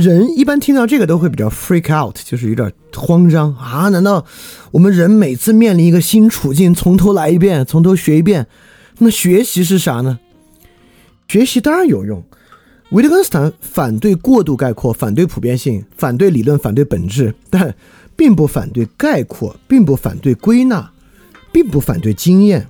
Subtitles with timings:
[0.00, 3.88] 人一般听到这个都会比较 freak out，就是有点慌张啊！
[3.90, 4.24] 难道
[4.70, 8.46] 我们人每次面临一个新处境，从头来一遍，从头学一遍？
[8.98, 10.18] 那学习是啥呢？
[11.28, 12.24] 学习当然有用。
[12.90, 17.74] 维特根斯坦反对过度概括，反对普遍性，反对理论，反对本质，但
[18.16, 20.90] 并不反对概括，并不反对归纳，
[21.52, 22.66] 并不反对经验。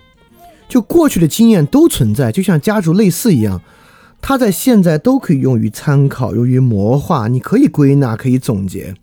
[0.68, 3.60] 就过去的经验都存在，就像家族类似一样。
[4.22, 7.26] 它在现在都可以用于参考，用于模化。
[7.28, 8.94] 你可以归纳，可以总结，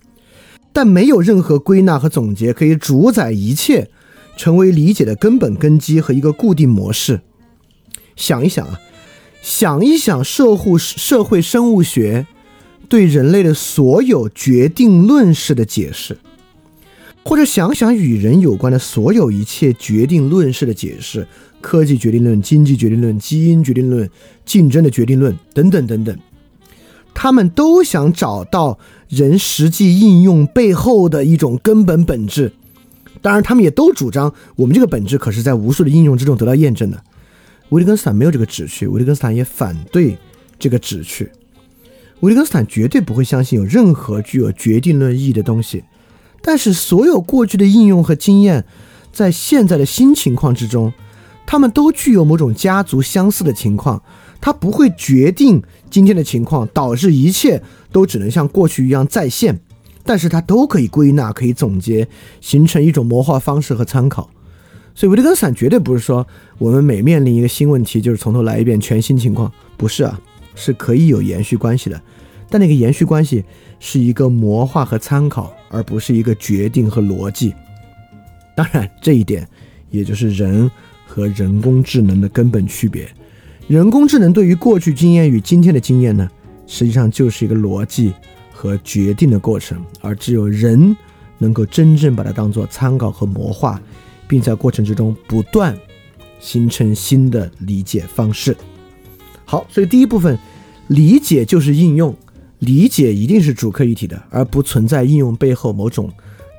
[0.72, 3.90] 但没有任何归纳和总结可以主宰一切，
[4.38, 7.22] 成为理解的根本根基和一个固定模式。
[8.16, 8.80] 想一想啊，
[9.42, 12.26] 想一想社会社会生物学
[12.88, 16.18] 对人类的所有决定论式的解释，
[17.24, 21.28] 或者想想与人有关的所有一切决定论式的解释。
[21.60, 24.10] 科技决定论、经济决定论、基因决定论、
[24.46, 26.18] 竞争的决定论等等等等，
[27.14, 28.78] 他们都想找到
[29.10, 32.54] 人实际应用背后的一种根本本质。
[33.22, 37.04] 当然，他们也都主张我们这个本质可是在无数的应用之中得到验证的。
[37.70, 40.16] 维特根斯坦没有这个旨趣，维特根斯坦也反对
[40.60, 41.30] 这个旨趣。
[42.20, 45.84] 维特根斯坦绝对不会相信有任何具有决定论意义的东西。
[46.42, 48.64] 但是，所有过去的应用和经验，
[49.12, 50.94] 在现在的新情况之中。
[51.48, 54.04] 他们都具有某种家族相似的情况，
[54.42, 59.58] 它不会决定今天的情况，导致一切都只能像过去一样再现，
[60.04, 62.06] 但是它都可以归纳、可以总结，
[62.42, 64.30] 形成一种模化方式和参考。
[64.94, 66.28] 所以维特根斯坦绝对不是说
[66.58, 70.20] 我们每面临一个新问题就是从头来一遍全新情况，不是啊，
[70.54, 72.02] 是可以有延续关系的，
[72.50, 73.46] 但那个延续关系
[73.80, 77.54] 是一个模化和参考，而不是一个决定和逻辑。
[78.54, 79.48] 当然，这一点
[79.90, 80.70] 也就是人。
[81.18, 83.10] 和人工智能的根本区别，
[83.68, 86.30] 人工智能对于过去经验与今天的经验呢，
[86.68, 88.14] 实际上就是一个逻辑
[88.54, 90.96] 和决定的过程，而只有人
[91.40, 93.82] 能够真正把它当做参考和模化，
[94.28, 95.76] 并在过程之中不断
[96.40, 98.56] 形成新的理解方式。
[99.44, 100.38] 好，所以第一部分，
[100.90, 102.16] 理解就是应用，
[102.60, 106.12] 理解一定是主客一体的，而不存在应用背后某种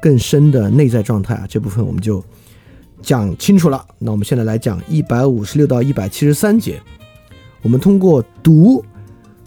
[0.03, 1.47] 更深的内在状态啊。
[1.49, 2.25] 这部分我们就。
[3.03, 6.81] 讲清楚了，那我们现在来讲一百五十六到一百七十三节。
[7.63, 8.85] 我们通过读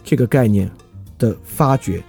[0.03, 0.69] 这个概念
[1.17, 2.03] 的发掘，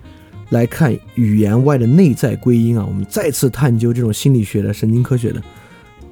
[0.50, 2.84] 来看语言外的内在归因啊。
[2.86, 5.42] 我们再次探究这种心理学的、神经科学的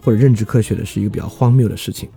[0.03, 2.09] 或者认知科学的，是一个比较荒谬的事情。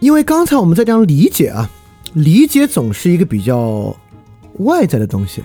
[0.00, 1.70] 因为刚才我们在讲理解啊，
[2.14, 3.96] 理解总是一个比较
[4.58, 5.42] 外在的东西，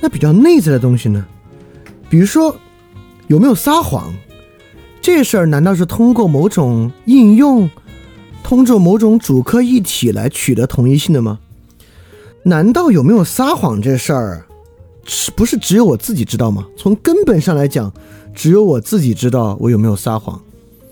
[0.00, 1.24] 那比较内在的东西呢？
[2.08, 2.56] 比如说
[3.28, 4.12] 有没有撒谎？
[5.02, 7.70] 这事儿难道是通过某种应用，
[8.42, 11.38] 通过某种主客一体来取得同一性的吗？
[12.42, 14.46] 难道有没有撒谎这事儿，
[15.04, 16.66] 是不是只有我自己知道吗？
[16.76, 17.92] 从根本上来讲，
[18.34, 20.40] 只有我自己知道我有没有撒谎。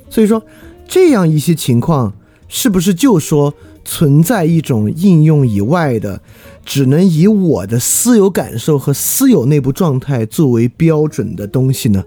[0.09, 0.43] 所以说，
[0.87, 2.13] 这样一些情况，
[2.49, 3.53] 是不是就说
[3.85, 6.21] 存在一种应用以外的，
[6.65, 12.03] 只能以我的私有感受和私有内部状态作为标准的东西呢？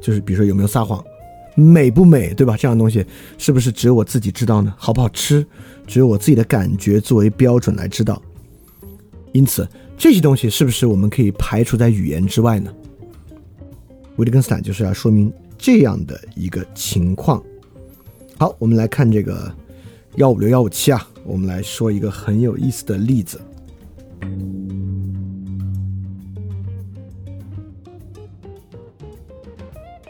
[0.00, 1.04] 就是比如说有没有撒谎？
[1.56, 2.56] 美不美，对吧？
[2.56, 3.04] 这样的东西
[3.38, 4.72] 是不是只有我自己知道呢？
[4.76, 5.44] 好不好吃，
[5.86, 8.22] 只有我自己的感觉作为标准来知道。
[9.32, 9.66] 因此，
[9.96, 12.70] 这些东西是不是我们可以排除在语言之外呢？
[14.16, 17.42] 维特根斯坦就是要说明这样的一个情况。
[18.38, 19.50] 好，我们来看这个
[20.16, 23.40] 幺五六幺五七啊，我们来说一个很有意思的例子。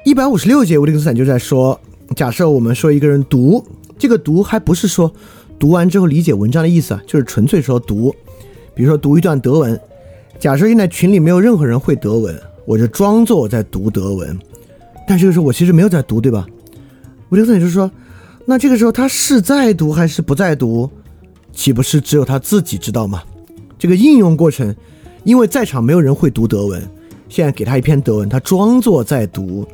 [0.06, 1.80] 一百五十六节，维特根斯坦就在说：
[2.14, 3.60] 假设我们说一个人读
[3.98, 5.12] 这个读，还不是说
[5.58, 8.14] 读完之后理解文章的意思啊，就是纯粹说读。
[8.72, 9.80] 比如说读一段德文，
[10.38, 14.38] 假设现在群里没有任何人会德文，我就装作我在读德文，
[15.08, 16.46] 但这个时候我其实没有在读，对吧？
[17.30, 17.90] 维特根斯坦就说：
[18.44, 20.88] 那这个时候他是在读还是不在读，
[21.52, 23.24] 岂不是只有他自己知道吗？
[23.76, 24.72] 这个应用过程，
[25.24, 26.80] 因为在场没有人会读德文，
[27.28, 29.66] 现在给他一篇德文，他装作在读。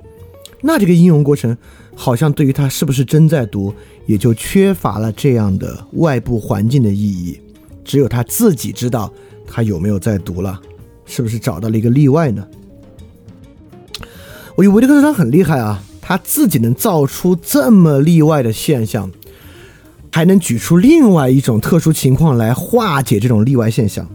[0.64, 1.54] 那这个应用过程，
[1.94, 3.74] 好像对于他是不是真在读，
[4.06, 7.40] 也就缺乏了这样的外部环境的意义，
[7.84, 9.12] 只有他自己知道
[9.44, 10.62] 他有没有在读了，
[11.04, 12.46] 是不是找到了一个例外呢？
[14.54, 19.10] 我觉得维特根斯坦很厉害啊，他自己能造出这么例外的现象，
[20.12, 24.08] 还能举出另外一种特殊情况来化解这种例外现象。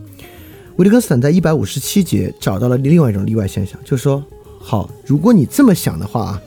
[0.77, 4.23] 维特根斯坦在一百五十七节找到了另外一种例外现象，就是说。
[4.69, 6.41] 好，如果你这么想的话啊，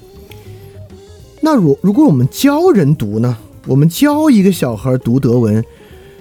[1.41, 3.35] 那如如果我们教人读呢？
[3.67, 5.65] 我们教一个小孩读德文，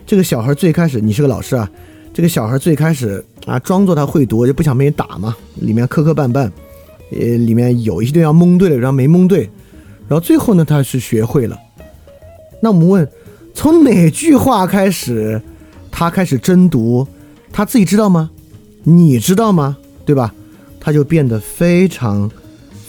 [0.06, 1.70] 这个小孩最开始你是个老师啊，
[2.14, 6.50] 这个小孩最开始啊，装作他会读，就不想被你打嘛，里面磕磕绊绊，
[7.12, 9.50] 呃，里面有一些地方蒙对了，然后没蒙对，
[10.08, 11.60] 然后最后呢，他是学会了。
[12.62, 13.06] 那我们问，
[13.54, 15.42] 从哪句话开始，
[15.92, 17.06] 他开始真读，
[17.52, 18.32] 他自己知道吗？
[18.84, 19.76] 你知道吗？
[20.06, 20.34] 对吧？
[20.90, 22.28] 他就变得非常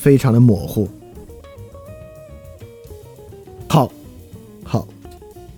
[0.00, 0.88] 非常的模糊。
[3.68, 3.92] 好，
[4.64, 4.88] 好，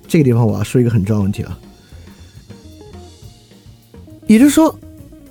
[0.09, 1.57] 这个地方我要说一个很重要的问题啊。
[4.27, 4.77] 也就是说，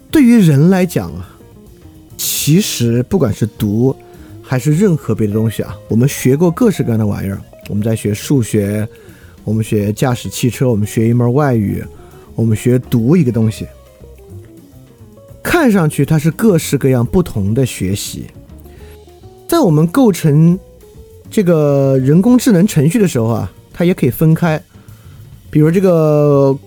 [0.09, 1.37] 对于人来讲啊，
[2.15, 3.93] 其实不管是读
[4.41, 7.41] 还是任何别的东西啊，我们学过各式各样的玩意儿。
[7.67, 8.87] 我们在学数学，
[9.43, 11.83] 我们学驾驶汽车，我们学一门外语，
[12.35, 13.67] 我们学读一个东西。
[15.43, 18.25] 看上去它是各式各样不同的学习，
[19.47, 20.57] 在我们构成
[21.29, 24.61] 这个人工智能程序的时候啊，它也可以分开。
[25.49, 26.57] 比如这个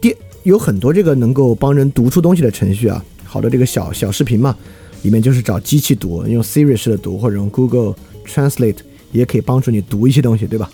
[0.00, 0.14] 电
[0.44, 4.56] 有很多这个能够帮人读出东西的程序啊，好多这个小小视频嘛，
[5.02, 7.94] 里面就是找机器读，用 Siri 式的读，或者用 Google
[8.26, 8.78] Translate
[9.10, 10.70] 也可以帮助你读一些东西，对吧？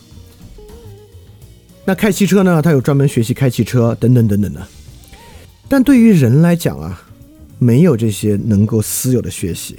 [1.84, 4.66] 那开汽车呢，它有专门学习开汽车等等等等的。
[5.68, 7.08] 但对于人来讲啊。
[7.62, 9.76] 没有这些能够私有的学习，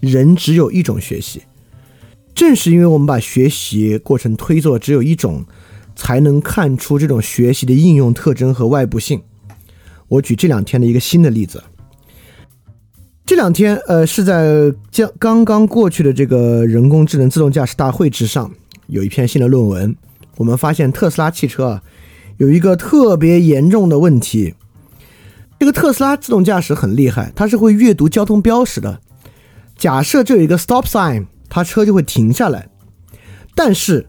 [0.00, 1.42] 人只有一种学习。
[2.34, 5.44] 正是因为我们把学习过程推作只有一种，
[5.94, 9.20] 才能看出这种学习的应用特征和外部性。
[10.08, 11.62] 我举这两天的一个新的例子。
[13.26, 18.50] 这两天，呃，是在将刚刚过去的这个人工智能自动驾驶大会之上，
[18.86, 19.94] 有一篇新的论文。
[20.36, 21.82] 我们发现特斯拉汽车啊，
[22.38, 24.54] 有一个特别严重的问题。
[25.62, 29.00] 这个特斯拉自动驾驶很厉害，它是会阅读交通标识的。
[29.76, 32.68] 假设这有一个 stop sign，它车就会停下来。
[33.54, 34.08] 但是，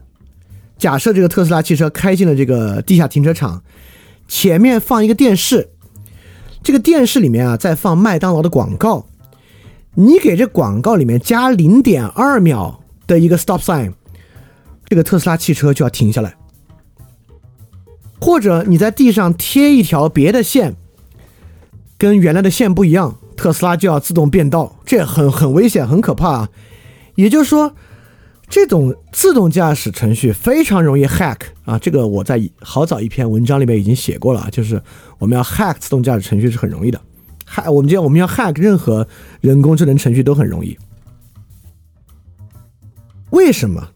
[0.76, 3.62] 假设这个特斯拉汽车开进了这个地下停车场，
[4.26, 5.68] 前面放一个电视，
[6.60, 9.06] 这个电视里面啊在放麦当劳的广告，
[9.94, 13.92] 你给这广告里面加零点二秒的一个 stop sign，
[14.88, 16.34] 这个特斯拉汽车就要停下来。
[18.20, 20.74] 或者你在地上贴一条别的线。
[21.96, 26.48] 跟原来的线不一样，特斯拉就要自动变道，这很很危险，很可怕啊！
[27.14, 27.74] 也就是说，
[28.48, 31.78] 这种自动驾驶程序非常容易 hack 啊！
[31.78, 34.82] 这个我在好早一篇文章里面已经写过了，就是
[35.18, 37.00] 我们要 hack 自动驾驶程序是很容易的
[37.48, 39.06] ，hack 我们讲我们要 hack 任何
[39.40, 40.76] 人工智能程序都很容易。
[43.30, 43.88] 为什么？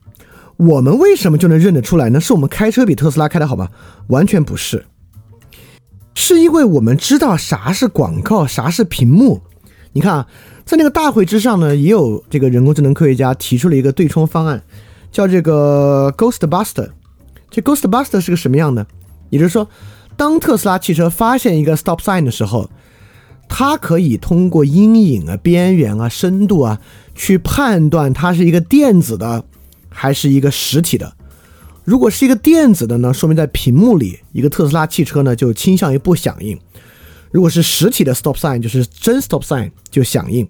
[0.57, 2.21] 我们为什么就能认得出来呢？
[2.21, 3.69] 是我们开车比特斯拉开的好吗？
[4.09, 4.87] 完全不是。
[6.21, 9.41] 是因为我们知道啥是广告，啥是屏幕。
[9.93, 10.27] 你看啊，
[10.65, 14.61] 在那个大会之上呢，也有这个人工智能科学家提出了一个对冲方案，
[15.13, 16.91] 叫这个 Ghost Buster。
[17.51, 18.85] 这 Ghost Buster 是个什么样的？
[19.31, 19.69] 也就是说，
[20.17, 22.69] 当特斯拉汽车发现一个 Stop Sign 的时候，
[23.49, 26.81] 它可以通过阴影啊、边缘啊、深度啊，
[27.15, 29.45] 去判断它是一个电子的
[29.89, 31.15] 还是一个实体的。
[31.89, 36.55] 如果是一个电子的呢，说明在屏幕里，一个特斯拉汽车呢就倾向于不响应；
[37.31, 40.47] 如果是实体的 stop sign，就是真 stop sign 就响应。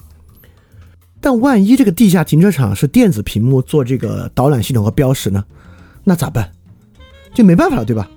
[1.21, 5.45] 但万一这个地下停车场是电子屏幕做这个导览系统和标识呢？
[6.03, 6.51] 那咋办？
[7.33, 8.11] 就没办法了，对吧？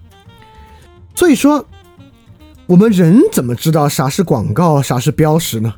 [1.14, 1.64] 所以说，
[2.66, 5.72] 我们人怎么知道啥是广告，啥是标识呢？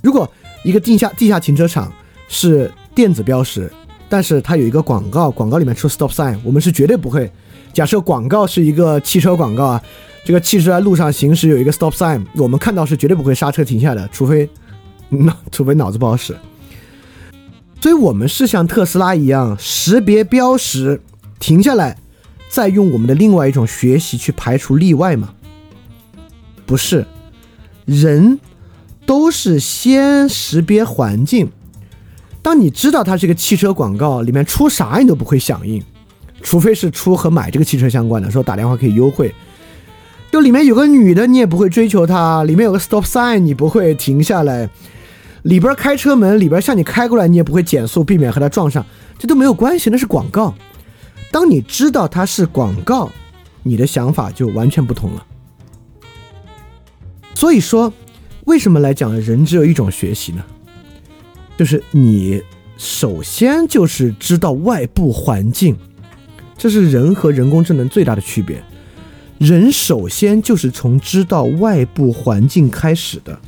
[0.00, 1.92] 如果一个地下地下停车场
[2.28, 3.68] 是电子标识。
[4.12, 7.32] 但是它有一个广告，广告里面出 stop sign，我们是绝对不会。
[7.72, 9.82] 假设广告是一个汽车广告啊，
[10.22, 14.46] 这个汽车在路上行驶有一个 stop sign，我们看到是绝对不会刹车停下的，除非，
[15.08, 16.36] 那 除非脑子不好使。
[17.80, 21.00] 所以我们是像特斯拉一样识别标识，
[21.38, 21.96] 停下来，
[22.50, 25.32] 再用我们的另外一种学习去排除例外吗？
[26.66, 27.06] 不是，
[27.86, 28.38] 人
[29.06, 31.50] 都是先识别环境。
[32.42, 35.80] 当你知道它是个汽车广告，里面出啥你都不会响应，
[36.42, 39.32] 除非是出和买这个汽车相关的，说打电话可以优惠。
[40.32, 44.66] 就里面有个女的，你也不会追求她；里面有个 stop sign，你不会停下来；
[45.42, 48.84] 里边开车门，里边向你开过来，你也不会减速，避免和他撞上，
[49.18, 50.52] 这都没有关系，那是广告。
[51.30, 53.10] 当你知道它是广告，
[53.62, 55.26] 你的想法就完全不同了。
[57.34, 57.92] 所以说，
[58.46, 60.42] 为什么来讲人只有一种学习呢？
[61.62, 62.42] 就是你
[62.76, 65.76] 首先就是知道外部环境，
[66.58, 68.60] 这是人和人工智能最大的区别。
[69.38, 73.38] 人首先就是从知道外部环境开始的，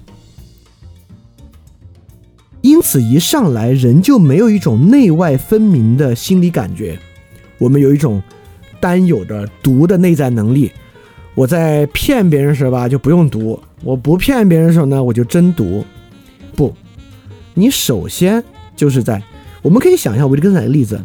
[2.61, 6.97] 因此一上来人就没有一种内外分明的心理感觉。
[7.59, 8.23] 我们有一种
[8.79, 10.71] 单有的读的内在能力，
[11.35, 15.85] 我在骗别人时吧，就不用读；我不骗别人时候呢，我就真读。
[17.55, 18.43] 你首先
[18.77, 19.23] 就是在，
[19.63, 21.01] 我们可以想象维特根斯坦的例子，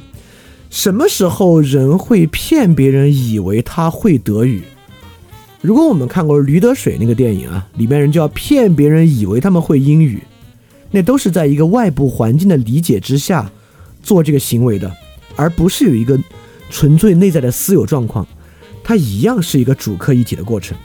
[0.69, 4.63] 什么时候人会骗别人，以为他会德语？
[5.61, 10.23] 如果我们看过《驴得水》那个电影啊，里面人就要骗别人，以为他们会英语，
[10.91, 13.51] 那都是在一个外部环境的理解之下
[14.01, 14.91] 做这个行为的，
[15.35, 16.19] 而不是有一个
[16.69, 18.25] 纯粹内在的私有状况，
[18.83, 20.77] 它一样是一个主客一体的过程。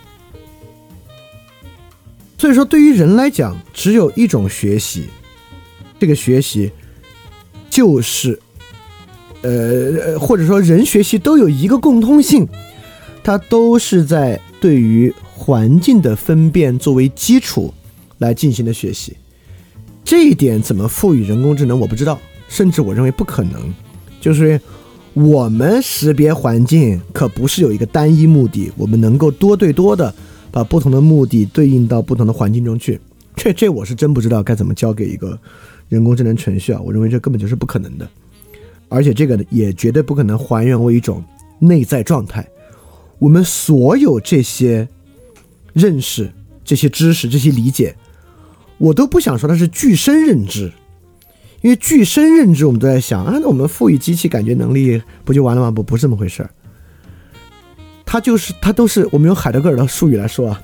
[2.36, 5.04] 所以说，对于人来讲，只有一种学习，
[6.04, 6.70] 这个学习
[7.70, 8.38] 就是，
[9.40, 12.46] 呃，或者说人学习都有一个共通性，
[13.22, 17.72] 它都是在对于环境的分辨作为基础
[18.18, 19.16] 来进行的学习。
[20.04, 22.20] 这一点怎么赋予人工智能，我不知道，
[22.50, 23.72] 甚至我认为不可能。
[24.20, 24.60] 就是
[25.14, 30.14] 我们识别环境可不是有一个单一目的，我们能够多对多的。
[30.50, 33.00] 把不同的目的对应到不同的环境中去，
[33.34, 35.36] 这这我是真不知道该怎么交给一个
[35.88, 36.80] 人工智能程序啊！
[36.80, 38.08] 我认为这根本就是不可能的，
[38.88, 41.22] 而且这个也绝对不可能还原为一种
[41.58, 42.46] 内在状态。
[43.18, 44.88] 我们所有这些
[45.72, 46.30] 认识、
[46.64, 47.94] 这些知识、这些理解，
[48.78, 50.72] 我都不想说它是具身认知，
[51.62, 55.70] 因为具身认知我们都在想啊，那我们赋予机器感觉能力不就完了吗？
[55.70, 56.50] 不，不是这么回事儿。
[58.04, 60.62] 它就是，它都是我们用海德格尔的术语来说啊，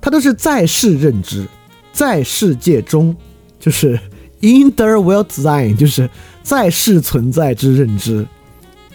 [0.00, 1.46] 它都是在世认知，
[1.92, 3.14] 在世界中
[3.60, 3.98] 就是
[4.40, 6.08] in the world design，就是
[6.42, 8.26] 在世存在之认知。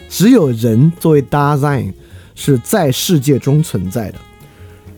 [0.08, 1.92] 只有人作为 design
[2.34, 4.18] 是在世界中存在的。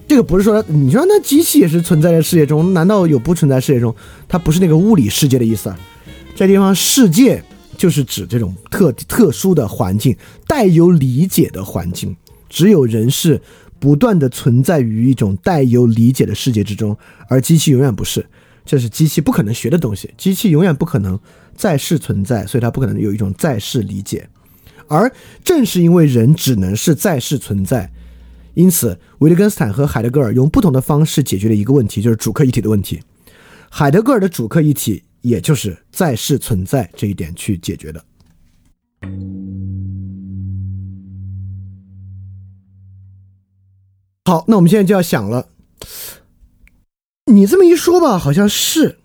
[0.09, 3.95] 这个不是说你说那机器也是存在在世界中，难道有不存在世界中？
[4.29, 5.79] 它不是那个物理世界的意思啊。
[6.35, 7.43] 这地方世界
[7.76, 12.15] 就是指这种特特殊的环境，带有理解的环境。
[12.49, 13.41] 只有人是
[13.81, 16.97] 不断的存在于一种带有理解的世界之中，
[17.29, 18.25] 而机器永远不是，
[18.66, 20.12] 这是机器不可能学的东西。
[20.18, 21.18] 机器永远不可能
[21.54, 24.28] 在世存在，所以它不可能有一种在世理解。
[24.88, 25.11] 而
[25.42, 27.90] 正是因为人只能是在世存在，
[28.54, 33.00] 因此维特根斯坦和海德格尔用不同的方式解决了一个问题，就是主客一体的问题。
[33.70, 38.04] 海德格尔的主客一体，也就是在世存在这一点去解决的。
[44.25, 45.49] 好，那我们现在就要想了。
[47.28, 48.99] 你这么一说吧，好像是，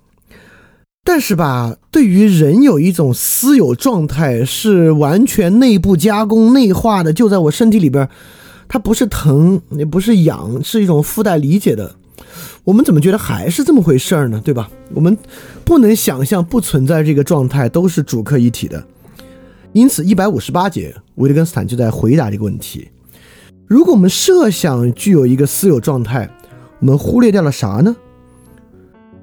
[1.03, 8.07] 但是吧，对于人有一种私有状态，是完全内部加工内化的，就在我身体里边，
[8.67, 11.95] 它不是疼，也不是痒，是一种附带理解的。
[12.63, 14.39] 我们怎么觉得还是这么回事儿呢？
[14.45, 14.69] 对吧？
[14.93, 15.17] 我们
[15.65, 18.85] 不能想象不存在这个状态都是主客一体的。
[19.73, 22.87] 因此，一百五十八节，维特根斯坦就在回答这个问题。
[23.65, 26.29] 如果我们设想具有一个私有状态，
[26.79, 27.95] 我们忽略掉了啥呢？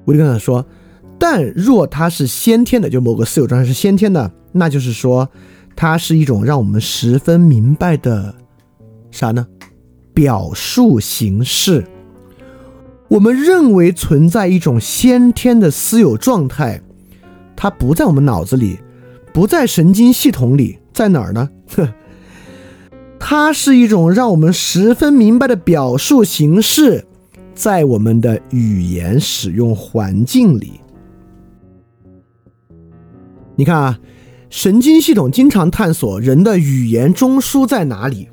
[0.09, 0.65] 维特根斯坦说
[1.17, 5.29] ：“但若它是先天的，就某个私有状态是先天的，那就是说，
[5.75, 8.35] 它是一种让我们十分明白的
[9.11, 9.47] 啥呢？
[10.13, 11.85] 表述形式。
[13.07, 16.81] 我们认为存在一种先天的私有状态，
[17.55, 18.79] 它不在我们脑子里，
[19.33, 21.87] 不在神经系统里，在哪儿呢？”呵。
[23.21, 27.05] 它是一种让我们十分明白的表述形式，
[27.59, 30.79] 在我们的语言使用环境里。
[33.57, 33.99] 你看啊，
[34.49, 38.29] 神经系统经常探索人的语言中枢在哪里，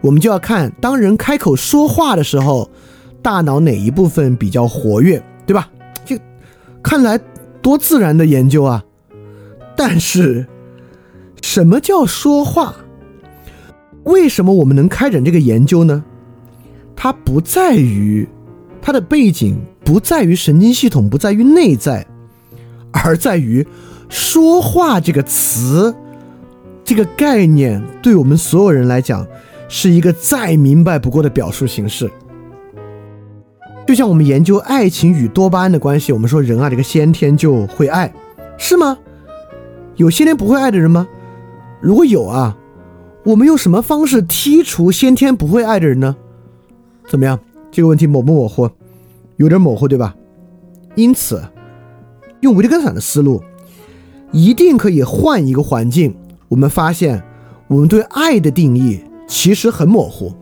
[0.00, 2.70] 我们就要看当人开口说话的时候，
[3.20, 5.68] 大脑哪一部分比较活跃，对吧？
[6.04, 6.16] 这
[6.80, 7.18] 看来
[7.60, 8.84] 多自然的研究啊！
[9.76, 10.46] 但是，
[11.42, 12.76] 什么叫说话？
[14.04, 16.04] 为什么我们能开展这个研究呢？
[17.00, 18.28] 它不在于
[18.82, 22.04] 它的背景，不在于神经系统，不在于内在，
[22.90, 23.64] 而在于
[24.08, 25.94] 说话这个词，
[26.82, 29.24] 这个概念对我们所有人来讲
[29.68, 32.10] 是一个再明白不过的表述形式。
[33.86, 38.12] 就像我们研究爱情与多巴胺的关系，我们说人啊，这个先天就会爱，
[38.58, 38.98] 是吗？
[39.94, 41.06] 有先天不会爱的人吗？
[41.80, 42.56] 如果有啊。
[43.24, 46.16] 我们用什么方式剔除先天不会爱的人呢？
[47.08, 47.38] 怎么样？
[47.70, 48.70] 这个问题模不模糊？
[49.36, 50.14] 有点模糊，对吧？
[50.94, 51.42] 因此，
[52.40, 53.42] 用维特根斯坦的思路，
[54.32, 56.14] 一定可以换一个环境。
[56.48, 57.22] 我们发现，
[57.66, 60.32] 我们对爱的定义其实很模糊，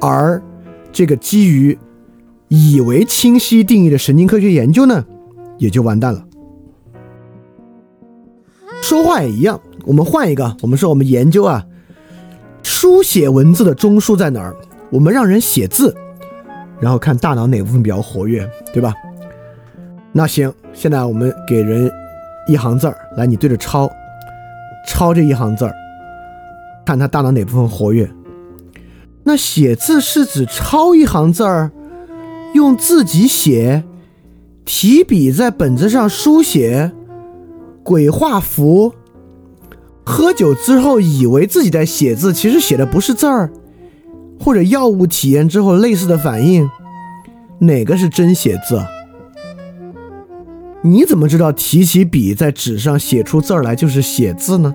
[0.00, 0.42] 而
[0.92, 1.78] 这个基于
[2.48, 5.04] 以为清晰定义的神经科学研究呢，
[5.58, 6.24] 也就完蛋了。
[8.82, 11.64] 说话也一样，我们换一个，我们说我们研究啊。
[12.62, 14.56] 书写文字的中枢在哪儿？
[14.90, 15.94] 我们让人写字，
[16.80, 18.94] 然后看大脑哪部分比较活跃，对吧？
[20.12, 21.90] 那行，现在我们给人
[22.46, 23.90] 一行字儿，来，你对着抄，
[24.86, 25.74] 抄这一行字儿，
[26.84, 28.08] 看他大脑哪部分活跃。
[29.24, 31.72] 那写字是指抄一行字儿，
[32.54, 33.82] 用自己写，
[34.64, 36.92] 提笔在本子上书写，
[37.82, 38.94] 鬼画符。
[40.04, 43.50] 喝酒之后以为自己在写字，其实写的不是字儿，
[44.38, 46.70] 或者药物体验之后类似的反应，
[47.58, 48.80] 哪个是真写字？
[50.82, 54.72] 你怎么知道提起笔在纸上写出字儿来就是写字呢？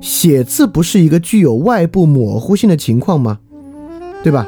[0.00, 3.38] 写字不是一个具有外部模糊性的情况吗？
[4.22, 4.46] 对吧？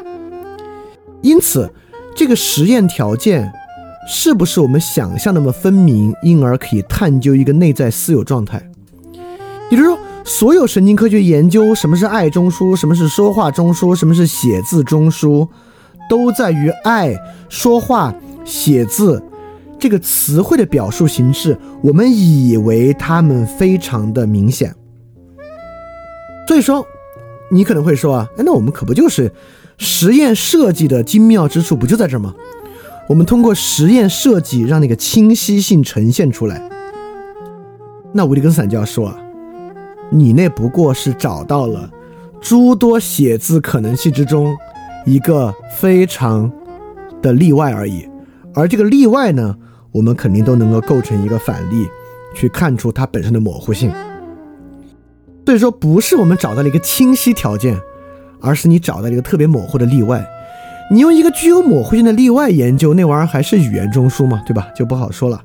[1.23, 1.73] 因此，
[2.15, 3.51] 这个实验条件
[4.07, 8.69] 是不是我们想象那么分明，因而可以探究一个内在私有状态？
[9.71, 15.47] 也就是说，所有神经科学研究什么是爱中枢，什么是说话中枢，什么是写字中枢，
[16.09, 17.15] 都在于爱、
[17.51, 19.23] 说话、写字
[19.79, 21.59] 这个词汇的表述形式。
[21.83, 24.75] 我们以为它们非常的明显，
[26.49, 26.87] 所以说，
[27.51, 29.31] 你可能会说啊，哎，那我们可不就是
[29.77, 32.35] 实验设计的精妙之处不就在这儿吗？
[33.11, 36.67] 我们通过实验设计让那个清晰性呈现出来。
[38.15, 39.19] 那维利根斯坦就要说啊。
[40.11, 41.91] 你那不过是找到了
[42.41, 44.57] 诸多写字可能性之中
[45.07, 46.51] 一个非常
[47.21, 48.09] 的例外而已，
[48.55, 49.57] 而这个例外呢，
[49.91, 51.89] 我们肯定都能够构成一个反例，
[52.35, 53.91] 去看出它本身的模糊性。
[55.47, 57.79] 所以说，不是我们找到了一个清晰条件，
[58.41, 60.25] 而是你找到了一个特别模糊的例外。
[60.91, 64.69] 你用一个具有模糊性的例外研究那玩意儿，还是语言中枢嘛，对吧？
[64.77, 65.43] 就不好说了。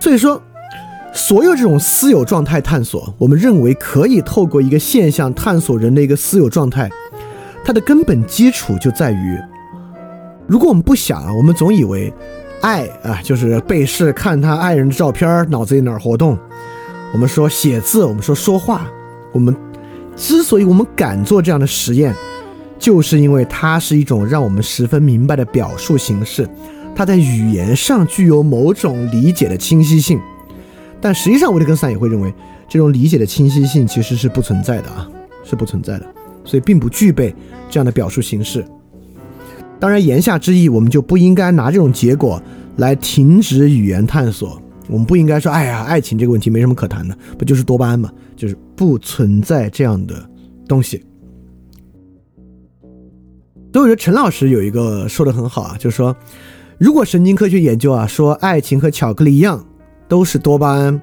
[0.00, 0.42] 所以说。
[1.14, 6.90] 所有这种私有状态探索，我们认为可以透过一个现象探索人的一个私有状态，
[7.64, 9.38] 它的根本基础就在于，
[10.46, 12.12] 如果我们不想啊，我们总以为
[12.62, 16.36] 爱啊就是被试看他爱人的照片，脑子里哪儿活动。
[17.12, 18.86] 我们说写字，我们说说话，
[19.32, 19.54] 我们
[20.16, 22.14] 之所以我们敢做这样的实验，
[22.78, 26.48] 就是因为它是一种让我们十分明白的表述形式，
[26.96, 30.18] 它在语言上具有某种理解的清晰性。
[31.02, 32.32] 但实际上，维特根斯坦也会认为，
[32.68, 35.10] 这种理解的清晰性其实是不存在的啊，
[35.44, 36.06] 是不存在的，
[36.44, 37.34] 所以并不具备
[37.68, 38.64] 这样的表述形式。
[39.80, 42.40] 当然，言下之意，我们就不应该拿这种结果
[42.76, 44.62] 来停止语言探索。
[44.88, 48.08] 我们不应该说，哎呀，爱情这个问题没什么可谈的，不就是多巴胺嘛？
[48.36, 50.14] 就是不存在这样的
[50.68, 51.02] 东西。
[53.72, 56.16] 所以，我觉得陈老师有一个说的很好啊，就是说，
[56.78, 59.66] 如果神经科学研究啊说爱情和巧克力一样。
[60.12, 61.00] 都是多巴胺，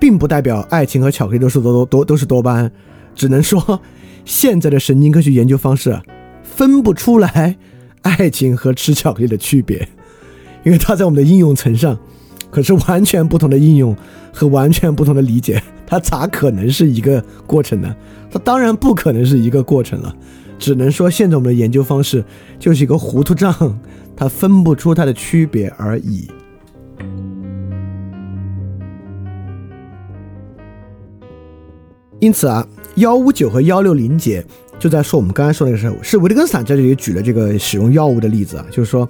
[0.00, 2.72] 并不代表爱情和巧克力都是多多都都是多巴胺，
[3.14, 3.80] 只能说
[4.24, 5.96] 现在的神经科学研究方式
[6.42, 7.56] 分不出来
[8.00, 9.88] 爱情和吃巧克力的区别，
[10.66, 11.96] 因为它在我们的应用层上
[12.50, 13.96] 可是完全不同的应用
[14.32, 17.94] 和完全不同的理解，它咋可能是一个过程呢？
[18.28, 20.12] 它当然不可能是一个过程了，
[20.58, 22.24] 只能说现在我们的研究方式
[22.58, 23.78] 就是一个糊涂账，
[24.16, 26.28] 它分不出它的区别而已。
[32.22, 34.44] 因此啊，幺五九和幺六零节
[34.78, 39.08] 就在说我们刚才说那个事儿，是维特根斯坦在这里举了这个使用药物的例子啊，就是说，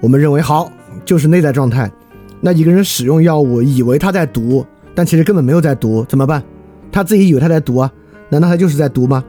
[0.00, 0.72] 我们认为好
[1.04, 1.92] 就是内在状态，
[2.40, 6.42] 那一个人使用药物，以为他在读，但其实根本没有在读，怎么办？
[6.90, 7.92] 他自己以为他在读啊，
[8.30, 9.22] 难道他就是在读吗？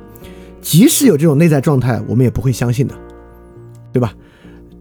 [0.61, 2.95] 即使有这种内在状态，我们也不会相信的，
[3.91, 4.13] 对吧？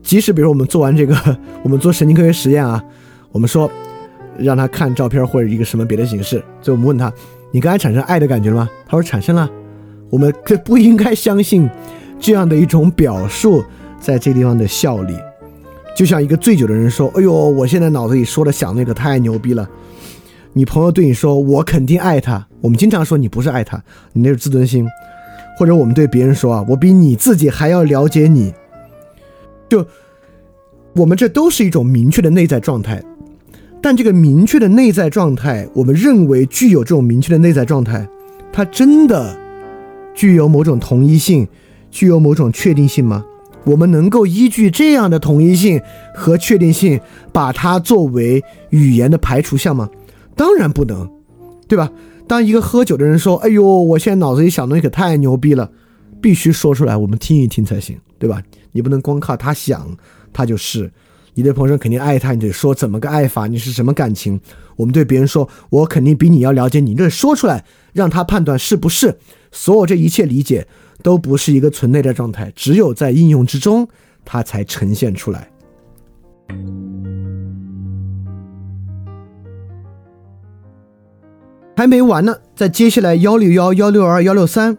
[0.00, 1.16] 即使比如我们做完这个，
[1.64, 2.80] 我们做神经科学实验啊，
[3.32, 3.68] 我们说
[4.38, 7.12] 让他看照片或者一个什么别的形式，所以我们问他。
[7.54, 8.70] 你刚才产生爱的感觉了吗？
[8.84, 9.48] 他说产生了。
[10.10, 11.70] 我们这不应该相信
[12.18, 13.64] 这样的一种表述
[14.00, 15.16] 在这地方的效力。
[15.94, 19.70] 就像一个醉酒的人说：“哎呦，我现在脑子里说的想那个太牛逼了。”
[20.52, 23.80] 你朋友对你说：“我肯定爱他。”我们经常说你不是爱他，
[24.12, 24.84] 你那是自尊心。
[25.56, 28.52] 或者我们对别人说：“啊，我比你自己还要了解你。”
[29.70, 29.86] 就
[30.96, 33.00] 我们这都是一种明确的内在状态。
[33.84, 38.08] 但这个明确的内在状态，我们认为具有这种明确的内在状态，
[38.50, 39.38] 它真的
[40.14, 41.46] 具有某种同一性，
[41.90, 43.22] 具有某种确定性吗？
[43.64, 45.78] 我们能够依据这样的统一性
[46.14, 46.98] 和确定性，
[47.30, 49.90] 把它作为语言的排除项吗？
[50.34, 51.06] 当然不能，
[51.68, 51.92] 对吧？
[52.26, 55.70] 当一个喝酒的人说：“哎呦，我现在脑子里想东西可太牛逼了”，
[56.22, 58.40] 必须说出来，我们听一听才行，对吧？
[58.72, 59.94] 你不能光靠他想，
[60.32, 60.90] 他就是。
[61.34, 64.40] 你对朋友肯定爱他，你得说怎么个爱法，你是什么感情？
[64.76, 69.18] 我们对别人说，我肯定比你要了解你，这说出来让他判断是不是。
[69.50, 70.66] 所有这一切理解
[71.02, 73.88] 都不是一个纯内在状态，只有在应用之中，
[74.24, 75.50] 它才呈现出来。
[81.76, 84.78] 还没完呢，在接下来幺六幺、幺六二、幺六三，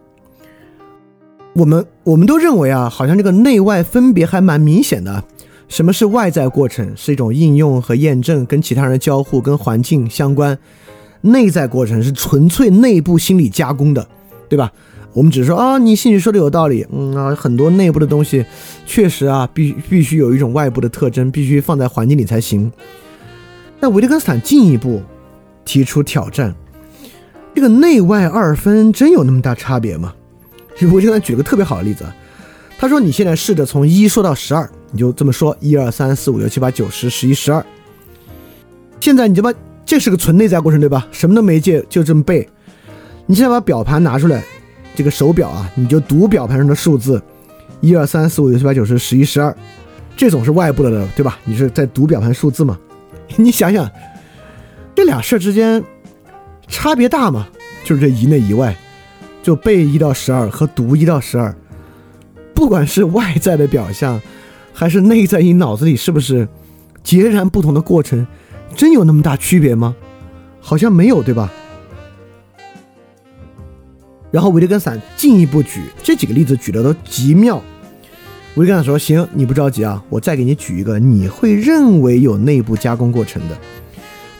[1.54, 5.26] 我们我们都认为啊，好像这个内外分别还蛮明显的。
[5.76, 6.90] 什么是外在过程？
[6.96, 10.58] 是一种应用和验证，跟其他人的交互、跟环境相关。
[11.20, 14.08] 内在过程是纯粹内部心理加工的，
[14.48, 14.72] 对吧？
[15.12, 18.46] 我们只是说啊，你兴趣说的有道理，嗯啊，很多内部的东西
[18.86, 22.72] 确实啊，必必须有一种外部的特征，必须放在环境里才行。
[23.82, 25.04] 那维特根斯坦进一步
[25.66, 26.56] 提出挑战。
[27.54, 30.14] 这个内外二分真有那么大差别吗？
[30.94, 32.06] 我现在举个特别好的例子，
[32.78, 37.64] 他说：“你现在试着从一说到十二，你就这么说：一二三四五六七八九十十一十二。
[39.02, 39.54] 现在你就把
[39.86, 41.06] 这是个纯内在过程，对吧？
[41.12, 42.48] 什么都没借，就这么背。
[43.26, 44.42] 你现在把表盘拿出来，
[44.96, 47.22] 这个手表啊，你就读表盘上的数字：
[47.82, 49.54] 一二三四五六七八九十十一十二。
[50.16, 51.38] 这种是外部的，对吧？
[51.44, 52.80] 你是在读表盘数字嘛？
[53.36, 53.92] 你想想，
[54.96, 55.84] 这俩事儿之间。”
[56.70, 57.48] 差别大吗？
[57.84, 58.74] 就是这一内一外，
[59.44, 61.54] 就背一到十二和读一到十二，
[62.56, 64.20] 不管是外在的表象，
[64.78, 66.46] 还是内在你脑子里是不是
[67.02, 68.28] 截然不同的过程，
[68.76, 69.96] 真有那么大区别吗？
[70.60, 71.50] 好像没有，对吧？
[74.32, 77.62] 然后维特根斯坦进一步举这几个例子，举的都极妙。
[78.56, 83.58] 维特根斯坦说：“行，你不着急啊，我再给你举一个，你会认为有内部加工过程的。”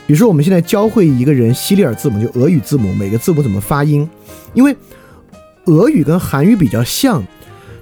[0.06, 4.06] 比如说，我们现在教会一个人西里尔字母，就俄语字母，每个字母怎么发音。
[4.52, 4.76] 因为
[5.64, 7.24] 俄语跟韩语比较像，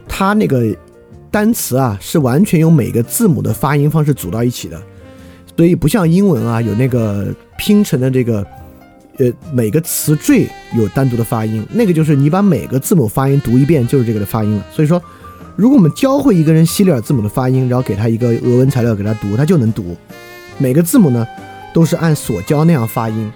[0.09, 0.75] 它那个
[1.35, 4.81] 单词啊是完全用每个字母的发音方式组到一起的，
[5.57, 8.47] 所以不像英文啊有那个拼成的这个，
[9.19, 14.65] 呃，每个词缀有单独的发音，那个就是你把每个字母发音读一遍就是这个的发音了。
[14.71, 15.03] 所以说，
[15.57, 19.97] 如果我们教会一个人西里尔字母的发音，然后给他一个俄文材料给他读，他就能读
[20.57, 21.27] 每个字母呢。
[21.73, 23.33] 都是按所教那样发音，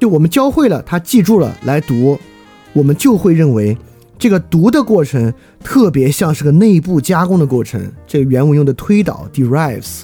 [0.00, 2.18] 就我们教会了，他记住了来读，
[2.72, 3.76] 我们就会认为
[4.18, 7.92] 这个读的过程特别像是个内部加工的过程。
[8.06, 10.02] 这个原文用的推导 derives，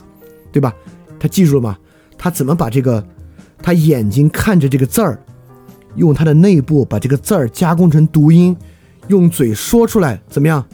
[0.53, 0.75] 对吧？
[1.19, 1.79] 他记住了吗？
[2.19, 3.03] 他怎么把这个
[3.63, 5.19] 他眼睛看着这个字儿，
[5.97, 8.57] 用他的内部把这个字儿加工成读音，
[9.09, 10.65] 用嘴说出来，怎么样？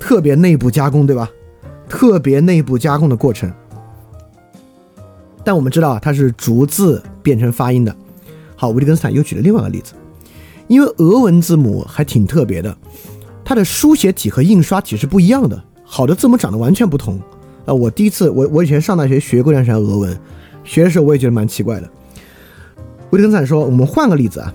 [0.00, 1.30] 特别内部加工，对吧？
[1.88, 3.52] 特别内部加工的过程。
[5.44, 7.94] 但我们知道它是逐字变成发音的。
[8.56, 9.92] 好，维特根斯坦又举了另外一个例子，
[10.66, 12.76] 因为俄文字母还挺特别的，
[13.44, 15.62] 它的书写体和印刷体是不一样的。
[15.84, 17.20] 好的字母长得完全不同。
[17.66, 20.18] 呃，我第一次，我我以前上大学学过段时间俄文，
[20.64, 21.88] 学的时候我也觉得蛮奇怪的。
[23.10, 24.52] 维特根斯坦说，我们换个例子啊，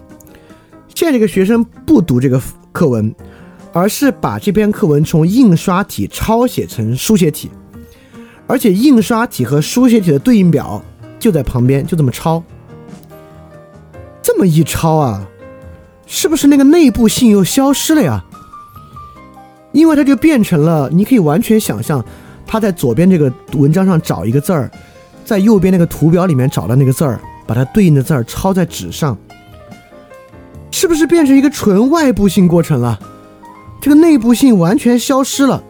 [0.93, 2.41] 现在这个学生不读这个
[2.71, 3.13] 课文，
[3.71, 7.49] 而是把这篇课文从印刷体抄写成书写体。
[8.47, 10.83] 而且印刷体和书写体的对应表
[11.19, 12.43] 就在旁边，就这么抄。
[14.21, 15.25] 这么一抄啊，
[16.11, 18.25] 是不是那个内部性又消失了呀？
[19.71, 22.03] 因为它就变成了，你可以完全想象，
[22.47, 24.71] 他在左边这个文章上找一个字儿，
[25.23, 29.15] 在右边那个图表里面找到那个字儿，把它对应的字儿抄在纸上，
[30.71, 32.99] 是不是变成一个纯外部性过程了？
[33.79, 35.63] 这个内部性完全消失了。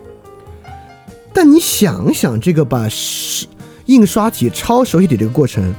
[1.33, 3.45] 但你想想，这个把是
[3.87, 5.75] 印刷体抄手写体这个过程，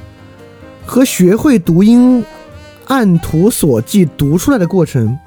[0.85, 2.23] 和学会读音、
[2.87, 5.17] 按图索骥读出来的过程，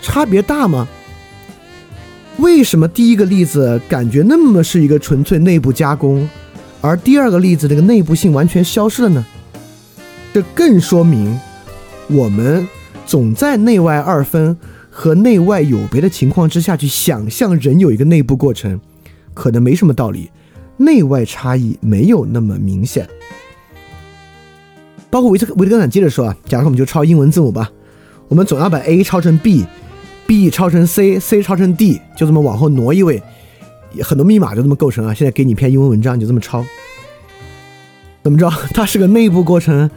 [0.00, 0.88] 差别大吗？
[2.38, 6.28] 为什么第一个例子感觉那么是一个纯粹内部加工，
[6.80, 9.24] 而第二个例子这个内部性完全消失了呢？
[10.32, 11.38] 这更说明，
[12.08, 12.66] 我们
[13.06, 14.56] 总在内外二分
[14.90, 18.80] 和内外有别的情况之下去想象人有一个内部过程。
[19.34, 20.30] 可能没什么道理，
[20.76, 23.08] 内外差异没有那么明显。
[25.12, 27.70] 包括维特维特根斯坦接着说啊，假如我们就抄英文字母吧，
[28.28, 33.22] 我们总要把 A 抄成 B，B 抄成 C，C 抄成 D，就这么往后挪一位，
[34.00, 35.12] 很多密码就这么构成啊。
[35.12, 36.64] 现在给你一篇英文文章，你就这么抄，
[38.22, 38.50] 怎么着？
[38.72, 39.90] 它是个内部过程，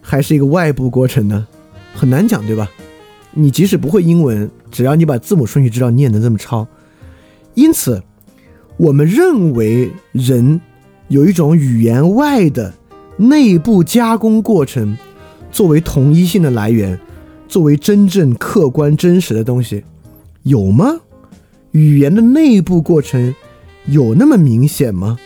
[0.00, 1.48] 还是一个外部过程呢？
[1.92, 2.70] 很难讲，对吧？
[3.32, 6.66] 你即使不会英文，只要你把字母顺序知道，你也能这么抄。
[7.54, 8.00] 因此。
[8.78, 10.60] 我们认为人
[11.08, 12.72] 有一种语言外的
[13.22, 14.96] 内部加工过程，
[15.52, 16.98] 作为同一性的来源，
[17.46, 19.84] 作为真正客观真实的东西，
[20.42, 21.00] 有吗？
[21.70, 23.34] 语言的内部过程
[23.86, 25.18] 有那么明显吗？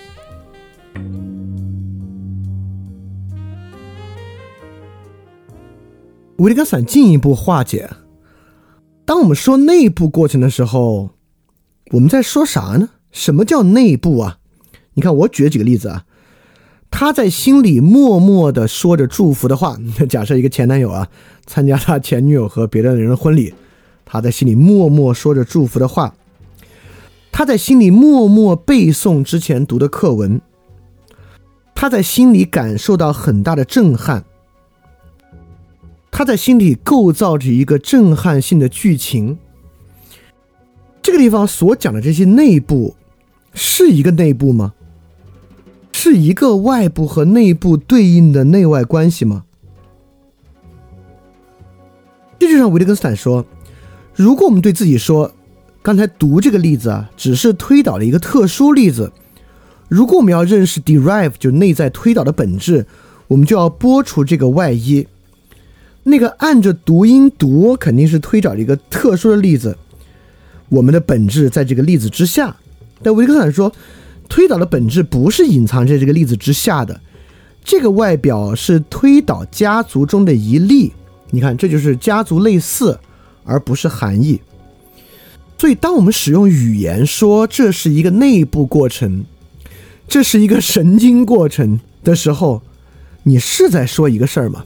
[6.37, 7.89] 维特根斯坦进一步化解，
[9.07, 11.13] 当我们说内部过程的时候，
[11.93, 12.91] 我们在说啥呢？
[13.11, 14.39] 什么叫内部啊？
[14.93, 16.05] 你看，我举了几个例子啊。
[16.99, 19.79] 他在心里默默的说着祝福的话。
[20.09, 21.07] 假设一个前男友啊，
[21.45, 23.53] 参加他前女友和别的人的婚礼，
[24.07, 26.15] 他在心里默默说着祝福的话。
[27.31, 30.41] 他在心里默默背诵之前读的课文。
[31.75, 34.25] 他在心里感受到很大的震撼。
[36.11, 39.37] 他在心里构造着一个震撼性的剧情。
[41.03, 42.97] 这个地方所讲的这些内部，
[43.53, 44.73] 是一个内部吗？
[45.99, 49.45] 是一个外部和内部对应的内外关系吗？
[52.39, 53.47] 这就像维特根斯坦说
[54.15, 55.33] ：“如果我们对自己说，
[55.81, 59.11] 刚才读这个例子啊，只是推导了一个特殊例子。
[59.89, 62.85] 如果我们要认识 derive 就内在推导的本质，
[63.29, 65.09] 我们就要剥除这个外衣。”
[66.05, 69.79] 那个按着读音读，肯定是推找了一个特殊的例子。
[70.69, 72.55] 我们的本质在这个例子之下。
[73.03, 73.73] 但维特根斯坦说，
[74.29, 77.01] 推导的本质不是隐藏在这个例子之下的。
[77.65, 80.93] 这个外表是推导家族中的一例。
[81.31, 82.99] 你看，这就是家族类似，
[83.45, 84.41] 而不是含义。
[85.59, 89.25] 所以，当我们使用语言说这是一个内部过程，
[90.07, 92.63] 这是一个神经过程的时候，
[93.25, 94.65] 你是在说一个事儿吗？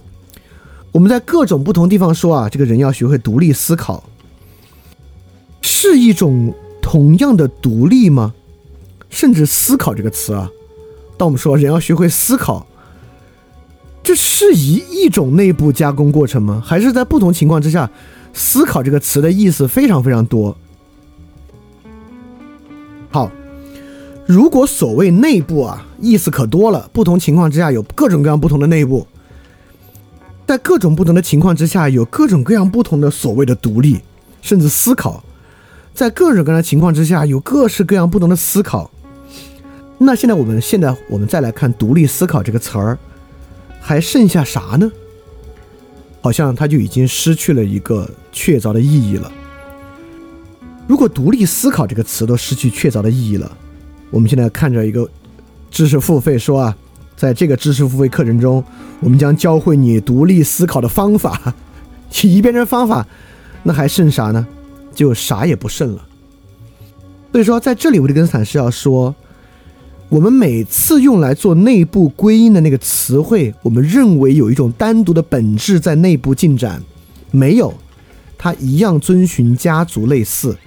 [0.93, 4.05] 我们在各种不同地方说啊，这个人要学会独立思考，
[5.63, 8.35] 是一种同样的独立吗？
[9.11, 10.51] 甚至“思考”这个词啊，
[11.19, 12.67] 当我们说人要学会思考，
[14.03, 16.63] 这是一一种内部加工过程吗？
[16.65, 17.91] 还是在不同情况之下
[18.33, 20.57] ，“思考”这个词的意思非常非常多？
[23.11, 23.31] 好，
[24.27, 29.07] 如果所谓内部啊，意思可多了，不同情况之下有各种各样不同的内部。
[30.47, 34.01] 在各种不同的情况之下，有各种各样不同的所谓的独立，
[34.41, 35.23] 甚至思考。
[35.93, 38.91] 在各种各样的情况之下，有各式各样不同的思考。
[40.03, 42.99] 那现在我们现在我们再来看“独立思考”这个词儿，
[43.81, 44.91] 还剩下啥呢？
[46.23, 49.31] 好像它就已经失去了一个确凿的意义了。
[50.87, 53.55] 如果“独立思考”这个词都失去确凿的意义了，
[54.11, 55.07] 我们现在看着一个
[55.71, 56.77] 知识付费说啊。
[57.15, 58.65] 在这个知识付费课程中，
[59.01, 61.55] 我们将教会你独立思考的方法。
[62.23, 63.07] 一变成方法，
[63.63, 64.47] 那还剩啥呢？
[64.95, 66.09] 就啥也不剩了。
[67.31, 69.15] 所以说，在这里，维特根斯坦是要说，
[70.11, 76.83] 我们每次用来做内部归因的那个词汇，我们认为有一种单独的本质在内部进展，
[77.31, 77.73] 没有，
[78.37, 80.59] 它一样遵循家族类似。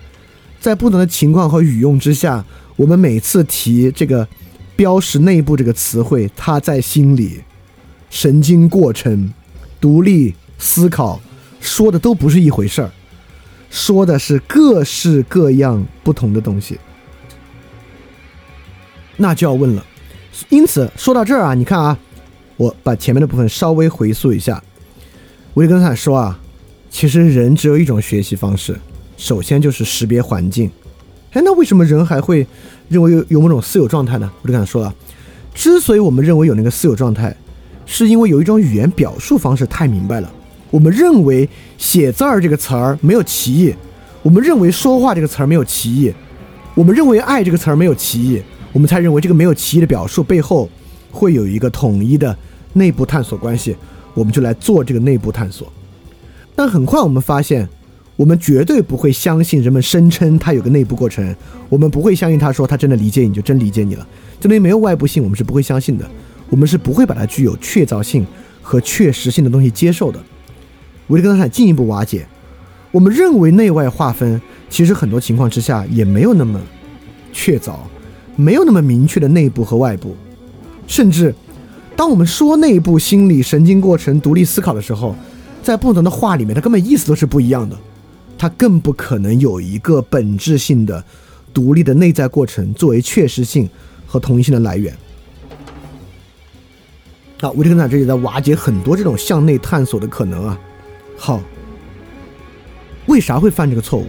[0.59, 2.43] 在不同的情况和语用之下，
[2.75, 4.27] 我们每次提这个。
[4.75, 7.41] 标识内部这个词汇，它在心里，
[8.09, 9.31] 神经过程，
[9.79, 11.21] 独立思考，
[11.61, 12.89] 说的都不是一回事儿，
[13.69, 16.79] 说的是各式各样不同的东西。
[19.17, 19.85] 那就要问了，
[20.49, 21.97] 因此说到这儿啊，你看啊，
[22.57, 24.61] 我把前面的部分稍微回溯一下。
[25.53, 26.39] 维根斯坦说啊，
[26.89, 28.75] 其实人只有一种学习方式，
[29.17, 30.69] 首先就是识别环境。
[31.33, 32.45] 哎，那为什么人还会
[32.89, 34.31] 认为有有某种私有状态呢？
[34.41, 34.93] 我就跟他说了，
[35.53, 37.35] 之所以我们认为有那个私有状态，
[37.85, 40.31] 是因为有一种语言表述方式太明白了。
[40.71, 41.47] 我们认为
[41.77, 43.75] 写字儿这个词儿没有歧义，
[44.23, 46.11] 我们认为说话这个词儿没有歧义，
[46.73, 48.41] 我们认为爱这个词儿没有歧义，
[48.73, 50.67] 我们才认为这个没有歧义的表述背后
[51.09, 52.37] 会有一个统一的
[52.73, 53.73] 内部探索关系，
[54.13, 55.71] 我们就来做这个内部探索。
[56.53, 57.69] 但很快我们发现。
[58.15, 61.35] 我们绝对不会相信人们声称他有个内部过程，
[61.67, 64.07] 我们不会相信他说他真的理解你就真理解你了。
[64.39, 66.07] 这东西没有外部性，我们是不会相信的。
[66.51, 68.23] 我们是不会把它具有确凿性
[68.61, 70.19] 和确实性的东西接受的。
[71.07, 72.27] 维特根斯坦进一步瓦解，
[72.91, 76.61] 我们认为内外划分其实很多情况之下也没有那么
[77.33, 77.77] 确凿，
[78.35, 80.15] 没有那么明确的内部和外部。
[80.87, 81.33] 甚至
[81.95, 85.15] 当我们说内部心理神经过程独立思考的时候，
[85.61, 87.77] 在不同的话里面，它根本意思都是不一样的。
[88.37, 91.01] 它更不可能有一个本质性的、
[91.53, 93.69] 独立的内在过程作为确实性
[94.05, 94.93] 和同一性的来源。
[97.39, 100.59] 啊，维特根斯坦这里在瓦解很多这种向内探索的可能啊。
[101.17, 101.41] 好，
[103.05, 104.07] 为啥会犯这个错误？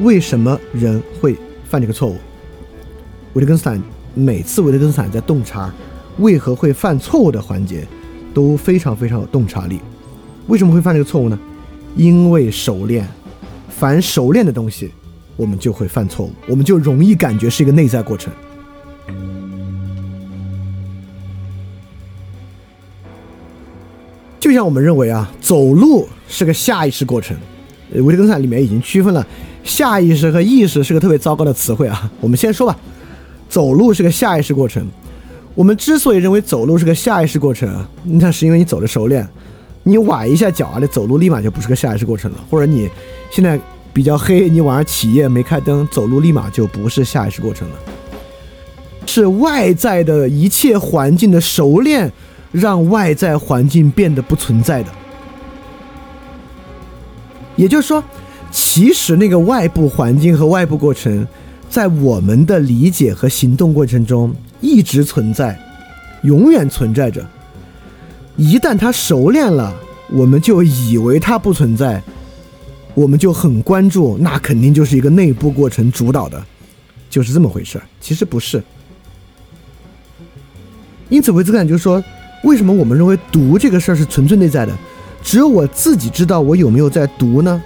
[0.00, 1.36] 为什么人会
[1.70, 2.16] 犯这个错误？
[3.36, 3.78] 维特根斯坦
[4.14, 5.70] 每次维特根斯坦在洞察
[6.16, 7.86] 为何会犯错误的环节
[8.32, 9.78] 都非常非常有洞察力。
[10.46, 11.38] 为什么会犯这个错误呢？
[11.96, 13.06] 因为熟练。
[13.68, 14.90] 凡熟练的东西，
[15.36, 18.32] 我们就会犯错误，我们就容易感觉是一个内在过程。
[24.40, 27.36] 就像我们认为啊，走路是个下意识过程，
[27.92, 29.26] 维特根斯坦里面已经区分了
[29.62, 32.10] 下意识和意识是个特别糟糕的词汇啊。
[32.22, 32.78] 我们先说吧，
[33.48, 34.86] 走路是个下意识过程。
[35.54, 39.26] 我们之所以认为走路是个下意识过程，那是因为你走的熟练。
[39.84, 42.38] 你崴一下脚啊，你走路立马就不是个下意识过程了。
[42.50, 42.90] 或者你
[43.30, 43.58] 现在
[43.92, 47.74] 比较黑，你晚上起夜没开灯，走路立马就不是下意识过程了。
[49.06, 52.12] 是外在的一切环境的熟练，
[52.50, 54.90] 让外在环境变得不存在的。
[57.54, 58.02] 也就是说，
[58.50, 61.26] 其实那个外部环境和外部过程，
[61.68, 64.34] 在我们的理解和行动过程中。
[64.62, 65.56] 一直存在，
[66.22, 67.24] 永远存在着。
[68.36, 69.72] 一旦它熟练了，
[70.10, 72.02] 我们就以为它不存在，
[72.94, 76.42] 我们就很关注，那肯定就是一个内部过程主导的，
[77.10, 77.84] 就是这么回事儿。
[78.00, 78.62] 其实不是。
[81.10, 82.02] 因此，维兹感就说：
[82.42, 84.72] 为什么我们认为读这个事儿是纯粹内在的？
[85.22, 87.62] 只有我自己知道我有没有在读呢？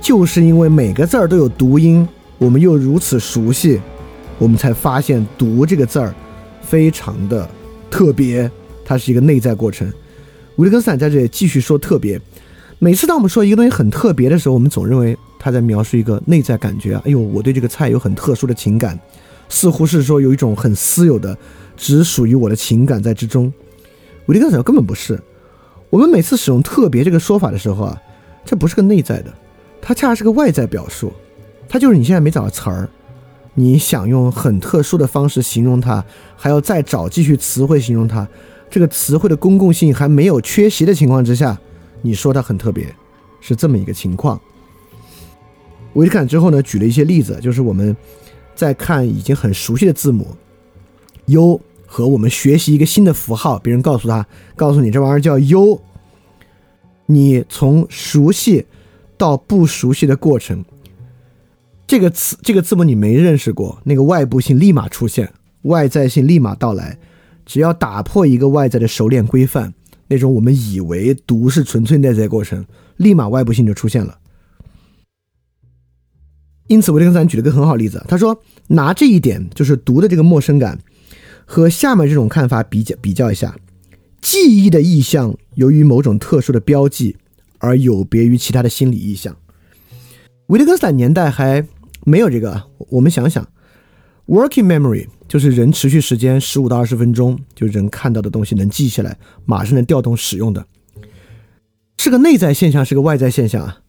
[0.00, 2.06] 就是因为每个字儿都有读音，
[2.38, 3.80] 我们又如此熟悉。
[4.38, 6.14] 我们才发现“读”这个字儿
[6.62, 7.48] 非常的
[7.90, 8.48] 特别，
[8.84, 9.92] 它是一个内在过程。
[10.56, 12.20] 维特根斯坦在这里继续说特别。
[12.78, 18.96] 每次当我们说一个东西很特别的时候，我们总认为他在描述一个内在感觉啊，哎呦，我对这个菜有很特殊的情感，
[19.48, 21.36] 似乎是说有一种很私有的、
[21.76, 23.52] 只属于我的情感在之中。
[24.26, 25.20] 维特根斯坦根本不是。
[25.90, 28.00] 我们每次使用“特别”这个说法的时候啊，
[28.44, 29.34] 这不是个内在的，
[29.82, 31.12] 它恰恰是个外在表述，
[31.68, 32.88] 它就是你现在没找到词儿。
[33.54, 36.04] 你想用很特殊的方式形容它，
[36.36, 38.26] 还要再找继续词汇形容它，
[38.70, 41.58] 这个词汇的公共性还没有缺席的情况之下，
[42.02, 42.94] 你说它很特别，
[43.40, 44.40] 是这么一个情况。
[45.94, 47.96] 维特坎之后呢，举了一些例子，就是我们
[48.54, 50.36] 在看已经很熟悉的字母
[51.26, 55.80] U 和我们学习一个新的符号，别人告诉他，告诉你这玩意儿叫 U，
[57.06, 58.66] 你从熟悉
[59.16, 60.64] 到不熟悉的过程。
[61.88, 66.98] 这个词，这个字母你没认识过，那个外部性立马出现，外在性立马到来。
[67.46, 69.72] 只要打破一个外在的熟练规范，
[70.08, 72.62] 那种我们以为读是纯粹内在过程，
[72.98, 74.18] 立马外部性就出现了。
[76.66, 80.78] 因此，维特根斯坦举了个很好例子，他说拿这一点就是读的这个陌生感，
[81.46, 83.56] 和下面这种看法比较比较一下，
[84.20, 87.16] 记忆的意象由于某种特殊的标记
[87.56, 89.34] 而有别于其他的心理意象。
[90.48, 91.66] 维特根斯坦年代还。
[92.08, 93.46] 没有这个，我们想想
[94.26, 100.66] ，working memory 就是人持续时间十五到二十分钟，就人看到的东西能记下来，马上能调动使用的，
[101.98, 103.80] 是个内在现象，是个外在现象啊？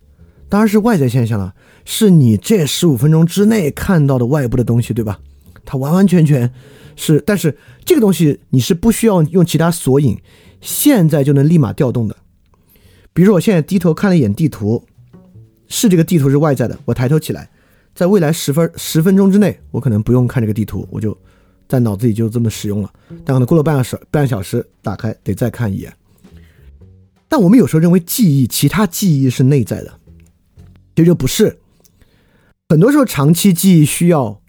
[0.49, 1.55] 当然是外在现象了，
[1.85, 5.19] 是你这十五分钟之内看到的外部的东西，对吧？
[5.63, 6.51] 它完完全全
[6.97, 10.17] 是，但是这个东西你是不需要用其他索引，
[10.59, 12.17] 现在就能立马调动的。
[13.13, 14.83] 比如说，我现在低头看了一眼地图，
[15.67, 17.49] 是这个地图是外在的，我抬头起来。
[17.99, 21.17] 在未来十分十分钟之内，我可能不用看这个地图，我就
[21.67, 22.89] 在脑子里就这么使用了。
[23.25, 25.93] 但可能过了半小时，半小时打开得再看一眼。
[27.27, 29.99] 但我们有时候认为记忆，其他记忆是内在的，
[30.95, 31.59] 其实就不是。
[32.69, 34.39] 很多时候长期记忆需要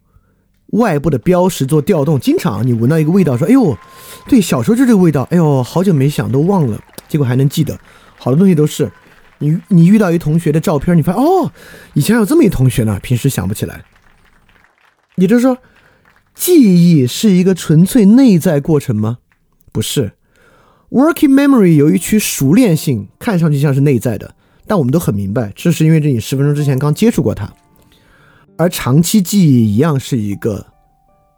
[0.69, 2.21] 外部的标识做调动。
[2.21, 3.77] 经常你闻到一个味道，说：“哎呦，
[4.29, 7.77] 对，小时候就这个味道。”哎呦，好久没想，都忘了，结果还能记得。
[8.17, 8.89] 好多东西都是。
[9.41, 11.51] 你你遇到一同学的照片，你发现哦，
[11.95, 13.83] 以前有这么一同学呢，平时想不起来。
[15.17, 15.59] 也就是说，
[16.35, 19.19] 记忆是一个纯粹内在过程吗？
[19.73, 20.13] 不是
[20.91, 24.35] ，working memory 由于其熟练性，看上去像是内在的，
[24.67, 27.53] 但我们都很明白，这是因为这你十分钟之前刚接触过它。
[28.57, 30.67] 而长期记忆一样是一个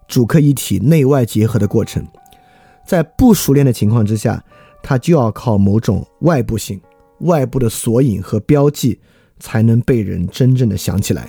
[0.09, 2.07] 主客一体、内外结合的过程，
[2.85, 4.43] 在不熟练的情况之下，
[4.83, 6.81] 它就要靠某种外部性。
[7.23, 9.01] 外部的索引和标记
[9.39, 11.29] 才能被人真正的想起来，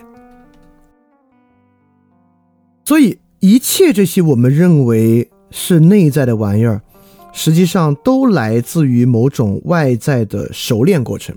[2.85, 6.81] 所以一切这些我们认为是内在的玩意儿，
[7.31, 11.35] 实际上都来自于某种外在的熟练过程。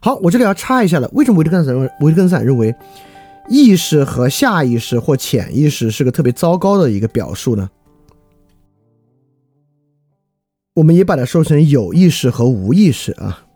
[0.00, 2.74] 好，我这里要插一下了，为什么维特根斯坦维特根斯坦认为
[3.48, 7.68] 意识和下意识或潜意识是个特别糟糕的一个表述呢？
[10.74, 13.46] 我们也把它说成有意识和无意识啊。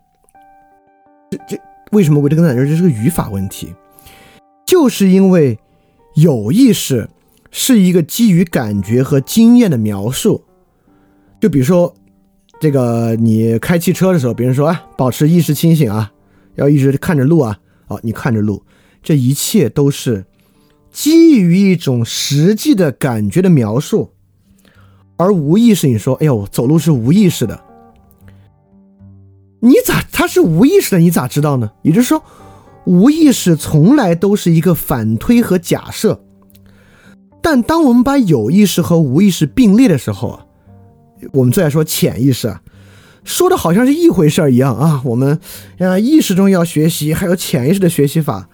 [1.47, 1.57] 这
[1.91, 3.73] 为什么维特根斯坦认为这是个语法问题？
[4.65, 5.59] 就是因为
[6.15, 7.09] 有意识
[7.51, 10.43] 是一个基于感觉和经验的描述。
[11.39, 11.93] 就比如说，
[12.59, 16.11] 这个你开汽车的时候，别人说啊，保持意识清醒啊，
[16.55, 18.63] 要一直看着路啊，哦，你看着路，
[19.03, 20.25] 这一切都是
[20.91, 24.11] 基于一种实际的感觉的描述。
[25.17, 27.61] 而无意识，你说，哎呦，走路是无意识的。
[29.65, 30.99] 你咋他是无意识的？
[30.99, 31.71] 你咋知道呢？
[31.83, 32.21] 也就是说，
[32.83, 36.21] 无意识从来都是一个反推和假设。
[37.41, 40.45] 但当我们把有意识和无意识并列的时候啊，
[41.31, 42.61] 我们最爱说潜意识啊，
[43.23, 45.01] 说的好像是一回事儿一样啊。
[45.05, 45.39] 我们
[45.79, 48.49] 啊意识中要学习，还有潜意识的学习法，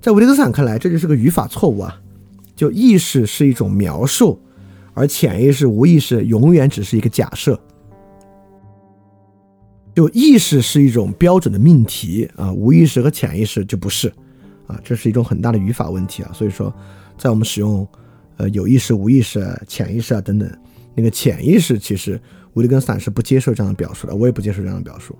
[0.00, 1.94] 在维特斯坦看来，这就是个语法错误啊。
[2.54, 4.40] 就意识是一种描述，
[4.94, 7.60] 而潜意识、无意识永远只是一个假设。
[9.96, 14.12] 就意识是一种标准的命题啊，无意识和潜意识就不是
[14.66, 16.30] 啊，这是一种很大的语法问题啊。
[16.34, 16.70] 所以说，
[17.16, 17.88] 在我们使用
[18.36, 20.46] 呃有意识、无意识、潜意识啊等等，
[20.94, 22.20] 那个潜意识其实
[22.52, 25.16] 维特根斯坦是不接受这样的表述的，我也不接受这样的表述。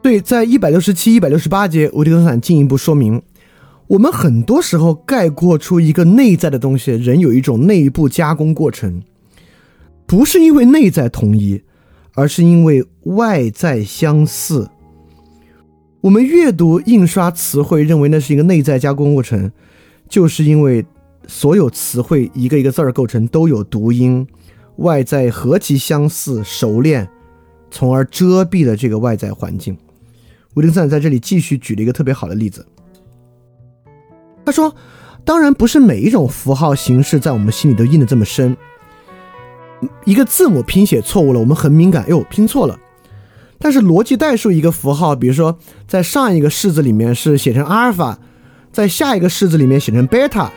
[0.00, 3.20] 对，在一百六十七、一百六十八节，维特根斯坦进一步说明，
[3.92, 9.02] 我们很多时候概括出一个内在的东西，人有一种内部加工过程，
[10.06, 11.62] 不是因为内在统一，
[12.14, 14.70] 而是因为外在相似。
[16.00, 19.52] 我们阅读印刷词汇，认为那是一个内在加工过程，
[20.08, 20.82] 就是因为
[21.26, 24.26] 所有词汇一个一个字儿构成都有读音，
[24.76, 27.06] 外在何其相似、熟练，
[27.70, 29.76] 从而遮蔽了这个外在环境。
[30.54, 32.64] 维特根斯坦在这里继续举了一个特别好的例子。
[34.44, 34.74] 他说
[35.24, 38.56] ：“当然不是每一种符号形式在我们心里都印的这么深。
[40.04, 42.78] 一个字母拼写错误了，我们很敏感，哟，拼错了。
[43.58, 48.18] 但是逻辑代数一个符号，比如说在上一个式子里面是写成阿尔法，
[48.72, 50.50] 在下一个式子里面写成贝塔，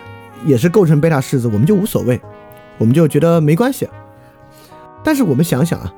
[0.46, 2.20] 也是构成贝塔式子，我们就无所谓，
[2.78, 3.88] 我们就觉得没关系。
[5.04, 5.94] 但是我们想想啊，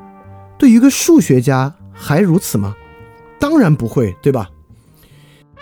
[0.57, 2.75] 对于一个数学家还如此吗？”
[3.39, 4.49] 当然不会，对吧？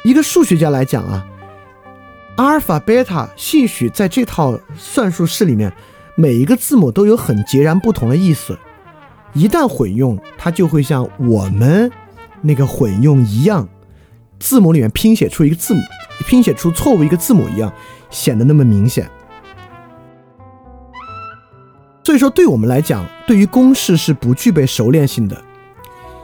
[0.03, 1.27] 一个数学家来讲啊，
[2.37, 5.71] 阿尔法、贝塔，兴许在这套算术式里面，
[6.15, 8.57] 每一个字母都有很截然不同的意思。
[9.33, 11.89] 一旦混用，它就会像我们
[12.41, 13.67] 那个混用一样，
[14.37, 15.81] 字母里面拼写出一个字母，
[16.27, 17.71] 拼写出错误一个字母一样，
[18.09, 19.09] 显得那么明显。
[22.03, 25.41] 所以说，对我们来讲，对于公式是不具备熟练性的。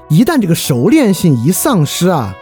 [0.10, 2.36] 一旦这个熟练性一丧失啊，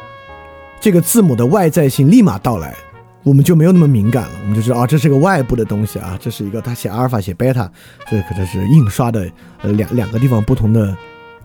[0.81, 2.75] 这个字母的外在性立马到来，
[3.23, 4.31] 我们就没有那么敏感了。
[4.41, 7.69] 我们就知道啊，这是个外部的东西啊，这是一个他写阿尔法写贝塔，
[8.09, 9.29] 这可能是印刷的
[9.61, 10.95] 呃两两个地方不同的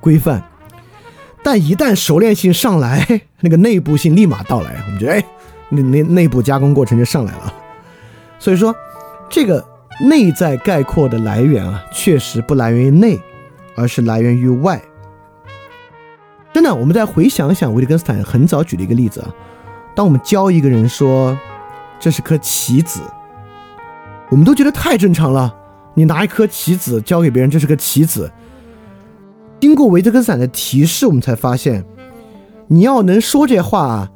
[0.00, 0.42] 规范。
[1.42, 5.24] 但一旦熟练性上来， 那个内部性立马到来，我们觉得哎，
[5.68, 7.52] 那那内部加工过程就上来了。
[8.38, 8.74] 所以说，
[9.28, 9.62] 这个
[10.00, 13.20] 内在概括的来源啊，确实不来源于内，
[13.76, 14.80] 而是来源于外。
[16.52, 19.28] 真的，我们再回想想，维特根斯坦很早举的一个例子啊。
[19.94, 21.36] 当我们教一个人说
[21.98, 23.00] 这是颗棋子，
[24.30, 25.54] 我们都觉得太正常了。
[25.94, 28.30] 你拿一颗棋子交给别人，这是个棋子。
[29.60, 31.84] 经过维特根斯坦的提示，我们才发现，
[32.66, 34.10] 你要能说这话，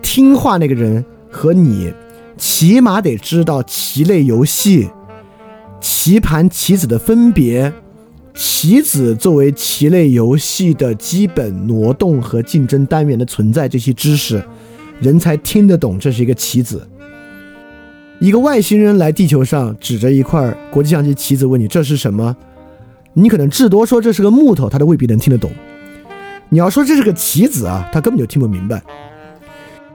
[0.00, 1.92] 听话那个人和你，
[2.36, 4.90] 起码得知道棋类游戏、
[5.80, 7.72] 棋盘、棋子的分别。
[8.32, 14.42] 棋子作为棋类游戏的基本挪动和竞争单元的存在，这些知识，
[15.00, 16.86] 人才听得懂这是一个棋子。
[18.18, 22.36] 一个外星人来地球上，指着一块国际象棋棋子问你这是什么，
[23.14, 25.50] 你可能至多说这是个木头，他都未必能听得懂。
[26.50, 28.82] 你要说这是个棋子啊，他根本就听不明白。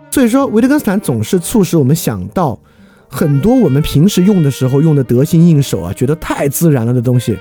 [0.09, 2.57] 所以说，维特根斯坦总是促使我们想到
[3.07, 7.37] 很多我们平时用的时候用的得心应手啊，觉得太自然了的东西。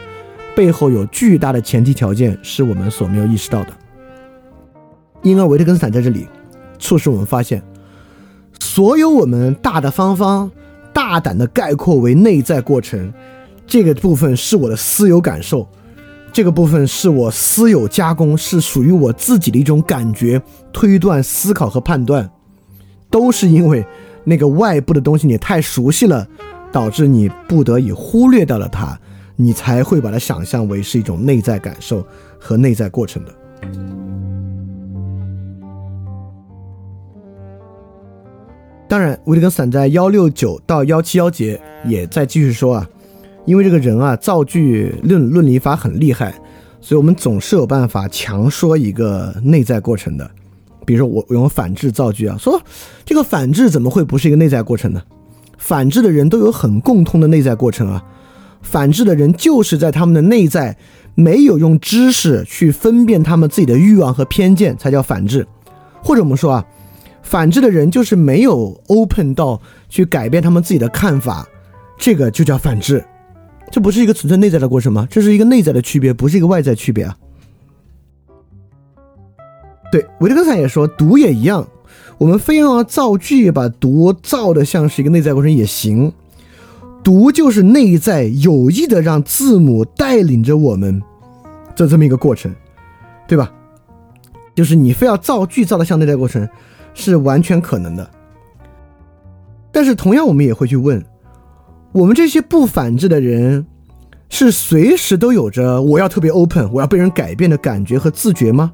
[0.57, 3.69] 背后有巨大的前提条件，是我们所没有意识到的。
[5.23, 6.27] 因而维特根斯坦在这里
[6.79, 7.63] 促使我们发现，
[8.61, 10.51] 所有我们大大方方、
[10.93, 13.13] 大胆的概括为内在过程，
[13.67, 15.69] 这个部分是我的私有感受，
[16.33, 22.31] 这个部分是我私有加工，是属于我自己的一种感觉、推断、思考和判断，
[23.11, 23.85] 都是因为
[24.25, 26.27] 那个外部的东西你太熟悉了，
[26.73, 28.99] 导致你不得已忽略掉了它。
[29.37, 32.07] 你才会把它想象为是一种内在感受
[32.39, 33.35] 和内在过程的。
[38.95, 42.89] 当然，维特根斯坦在幺六九到幺七幺节也在继续说啊，
[43.45, 46.33] 因为这个人啊造句论论理法很厉害，
[46.81, 50.31] 所以我们总是有办法强说一个内在过程的。
[50.87, 52.63] 比如说我我用反制造句啊，说
[53.05, 55.03] 这个反制怎么会不是一个内在过程呢？
[55.59, 58.01] 反制的人都有很共通的内在过程啊。
[58.63, 60.77] 反制的人就是在他们的内在
[61.17, 65.45] 没有用知识去分辨他们自己的欲望和偏见，才叫反制。
[66.01, 66.65] 或者我们说啊，
[67.25, 71.45] 反制的人就是没有 open 到去改变他们自己的看法，
[71.99, 73.05] 这个就叫反制。
[73.73, 75.09] 这不是一个纯粹内在的过程吗？
[75.11, 77.17] 这是一个内在的区别，不是一个外在区别啊。
[79.91, 81.67] 对，维特根斯坦也说，读也一样，
[82.19, 86.13] 我们非要造句，把读造的像是一个内在过程也行。
[87.03, 91.03] 读就是内在有意的让字母带领着我们，
[91.75, 92.55] 这这么一个过程，
[93.27, 93.53] 对吧？
[94.55, 96.49] 就是你非要造句造的像内在过程，
[96.95, 98.09] 是完全可能的。
[99.71, 101.05] 但是同样，我们也会去问，
[101.93, 103.67] 我们这些不反制的人，
[104.29, 108.73] 是随时都有着我要特别 open，我要被人改变的感觉和自觉吗？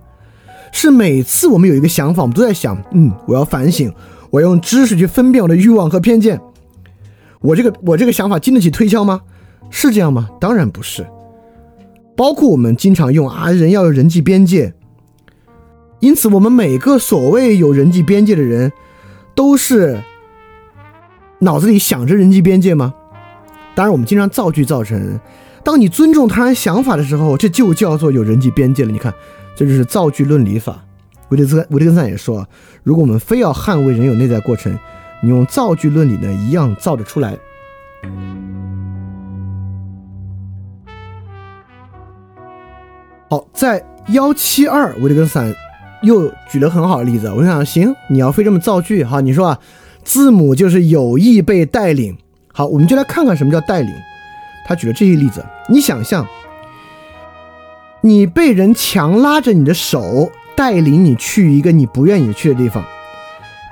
[0.73, 3.93] 是每次我们有一个想法，我们都在想，嗯，我要反省，
[4.31, 6.41] 我要用知识去分辨我的欲望和偏见。
[7.41, 9.23] 我这个我这个想法经得起推敲吗？
[9.71, 10.29] 是这样吗？
[10.39, 11.07] 当然不是。
[12.16, 14.75] 包括我们经常用啊，人要有人际边界。
[16.01, 18.73] 因此，我们每个所谓有人际边界的人，
[19.35, 20.03] 都是
[21.41, 22.95] 脑子里想着人际边界吗？
[23.75, 25.21] 当然，我们经常造句造成，
[25.63, 28.91] 当你尊重他人想法的时候，这就叫做有人际边界了。
[28.91, 29.15] 你看，
[29.55, 30.83] 这就是造句论理法。
[31.29, 32.47] 维特斯维特根斯坦也说，
[32.83, 34.77] 如果我们非要捍卫人有内在过程。
[35.23, 37.37] 你用造句论理呢，一样造得出来。
[43.29, 45.55] 好，在幺七二，维特根斯坦
[46.03, 47.31] 又举了很好的例子。
[47.37, 49.59] 我想，行，你要非这么造句，哈，你说啊，
[50.05, 52.17] 字母就是有意被带领。
[52.53, 53.91] 好，我们就来看看什么叫带领。
[54.67, 56.27] 他举了这些例子，你想象，
[58.03, 62.85] 你被人强拉着你的手，带领你去一个你不愿意去的地方。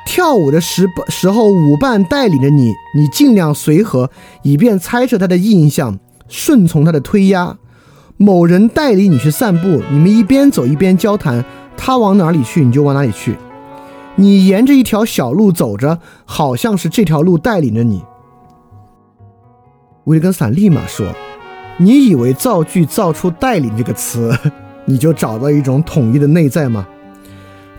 [0.07, 4.11] 跳舞的时时候，舞伴带领着你，你尽量随和，
[4.43, 5.99] 以便猜测他的印象，
[6.29, 7.59] 顺从他的推压。
[8.17, 11.45] 某人带领你去散步，你们一边走一边交谈，
[11.79, 13.39] 他往哪里去你就往哪里去。
[14.17, 18.03] 你沿着一条小路走着，好像是这条路带领着你。
[20.05, 21.07] 维特根斯坦立马说
[21.79, 24.37] ：“你以为造句造出‘带领’这个词，
[24.85, 26.87] 你就找到一种统一的内在吗？”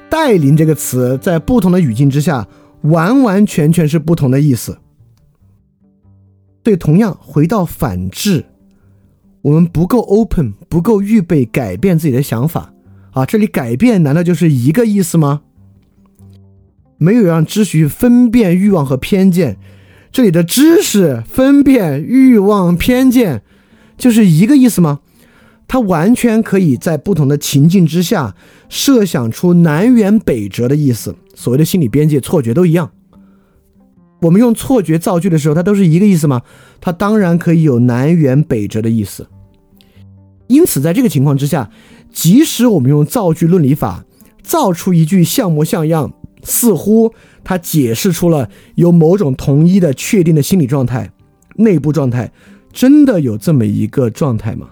[0.10, 2.48] 带领这个词在不同的语境之下，
[2.84, 4.80] 完完全全是不同的意思。
[6.64, 8.46] 对，同样回到反制，
[9.42, 12.74] 我们不够 open，不够预备改变自己的想法
[13.12, 13.26] 啊！
[13.26, 15.42] 这里改变难道就是一个意思吗？
[16.98, 19.58] 没有让知识分辨欲望和偏见，
[20.12, 23.42] 这里的知识分辨欲望偏见
[23.98, 25.00] 就是一个意思吗？
[25.68, 28.36] 它完全可以在不同的情境之下
[28.70, 31.16] 设想出南辕北辙的意思。
[31.36, 32.92] 所谓的心理边界、错觉都一样。
[34.22, 36.42] 我们用错觉造句的时候，它都是一个意思吗？
[36.82, 39.28] 它当然可以有南辕北辙的意思。
[40.48, 41.70] 因此，在这个情况之下，
[42.12, 44.06] 即使我们用造句论理法
[44.42, 51.12] 造出一句像模像样，似乎它解释出了有某种统一的、确定的心理状态、
[51.56, 52.32] 内部状态，
[52.74, 54.70] 真的有这么一个状态吗？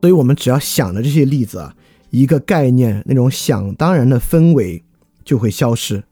[0.00, 1.74] 所以，我们只要想的这些例子啊，
[2.10, 4.84] 一个概念那种想当然的氛围
[5.24, 6.04] 就会消失。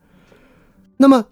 [0.96, 1.26] 那么，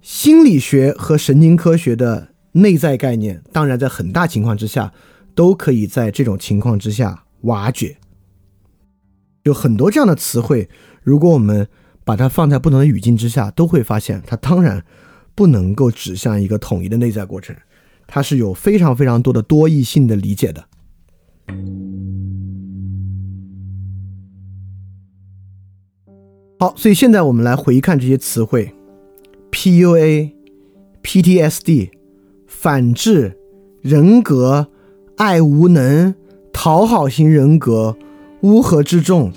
[0.00, 4.92] 心理学和神经科学的内在概念，当然在很大情况之下
[5.34, 7.98] 都可以在这种情况之下瓦解。
[9.44, 10.68] 有很多这样的词汇，
[11.02, 11.68] 如果我们
[12.04, 14.84] 把它放在不同的语境之下，都会发现它当然
[15.34, 17.56] 不能够指向一个统一的内在过程，
[18.06, 20.64] 它是有非常非常多的多义性的理解的。
[26.58, 28.72] 好，所以现在我们来回看这些词汇
[29.50, 30.32] ：PUA、
[31.02, 31.90] PTSD、
[32.46, 33.36] 反制、
[33.80, 34.68] 人格、
[35.16, 36.14] 爱无能、
[36.52, 37.96] 讨好型人格、
[38.42, 39.32] 乌合之众，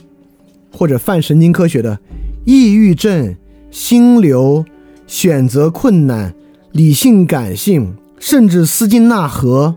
[0.71, 1.99] 或者泛神经科学的
[2.45, 3.35] 抑郁症、
[3.71, 4.65] 心流、
[5.07, 6.35] 选择困难、
[6.71, 9.75] 理性感性，甚至斯金纳和、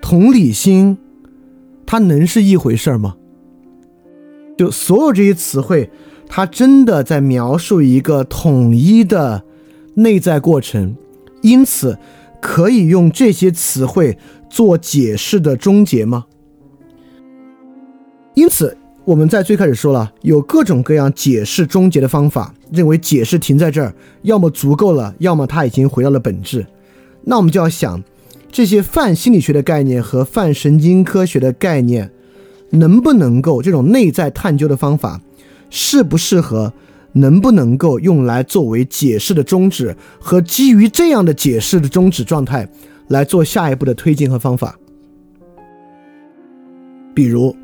[0.00, 0.98] 同理心。
[1.84, 3.16] 它能是一回事儿吗？
[4.56, 5.90] 就所有这些词汇，
[6.28, 9.44] 它真的在描述一个统一的
[9.94, 10.96] 内在过程，
[11.42, 11.98] 因此
[12.40, 14.18] 可以用这些词汇
[14.50, 16.26] 做解释的终结吗？
[18.38, 26.64] 因此，我们在最开始说了，有各种各样解释终结的方法，认为解释停在这儿，要么足够了，要么它已经回到了本质。
[27.24, 28.00] 那我们就要想。
[28.52, 32.12] 这些泛心理学的概念和泛神经科学的概念，
[32.70, 35.20] 能不能够这种内在探究的方法，
[35.68, 36.72] 适不适合，
[37.14, 42.68] 能不能够用来作为解释的终止，和基于这样的解释的终止状态
[43.08, 44.78] 来做下一步的推进和方法？
[47.12, 47.54] 比如，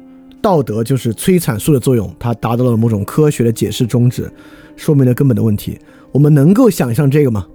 [0.45, 4.31] 道德就是催产素的作用，它达到了某种科学的解释终止，
[4.77, 5.79] 说明了根本的问题。
[6.13, 7.47] 我们能够想象这个吗？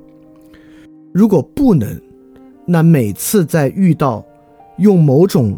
[1.14, 2.02] 如果不能。
[2.66, 4.26] 那每次在遇到
[4.78, 5.56] 用某种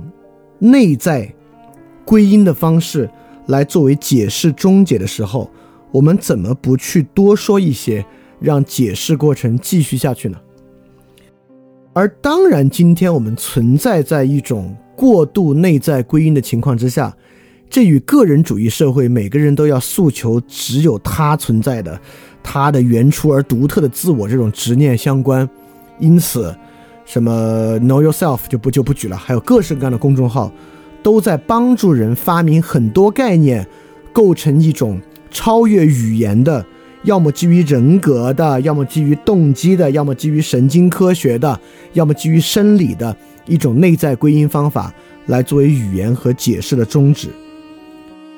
[0.60, 1.34] 内在
[2.04, 3.10] 归因的方式
[3.48, 5.50] 来作为解释终结的时候，
[5.92, 8.06] 我们怎么不去多说一些，
[8.42, 10.38] 让解释过程继续下去呢？
[11.94, 17.12] 而当然，今天我们存在在一种过度内在归因的情况之下，
[17.72, 22.00] 这与个人主义社会每个人都要诉求只有他存在的、
[22.44, 25.50] 他的原初而独特的自我这种执念相关。
[25.98, 26.56] 因此，
[27.04, 30.52] 什么 Know Yourself 就不就不举了，还有各式各样的公众号，
[31.02, 33.68] 都在帮助人发明很多概念，
[34.14, 36.64] 构成一种超越语言的。
[37.06, 41.60] 要么基于人格的，要么基于动机的，要么基于神经科学的，
[41.94, 44.94] 要么基于生理的一种内在归因方法，
[45.28, 47.30] 来作为语言和解释的宗旨。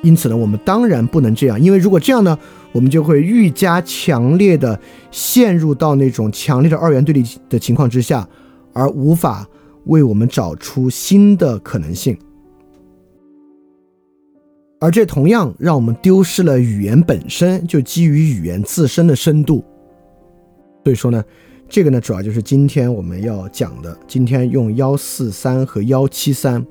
[0.01, 2.38] 因此呢，我们当然不能这样，因为如果这样呢，
[2.74, 4.78] 我们就会愈加强烈的
[5.12, 8.28] 陷入到那种强烈的二元对立的情况之下，
[8.74, 9.47] 而无法
[9.86, 12.18] 为我们找出新的可能性。
[14.82, 19.64] 而这同样让我们丢失了语言本身就基于语言自身的深度。
[20.84, 21.24] 所以说呢，
[21.74, 23.98] 这个呢主要就是今天我们要讲的。
[24.08, 26.64] 今天用幺四三和幺七三，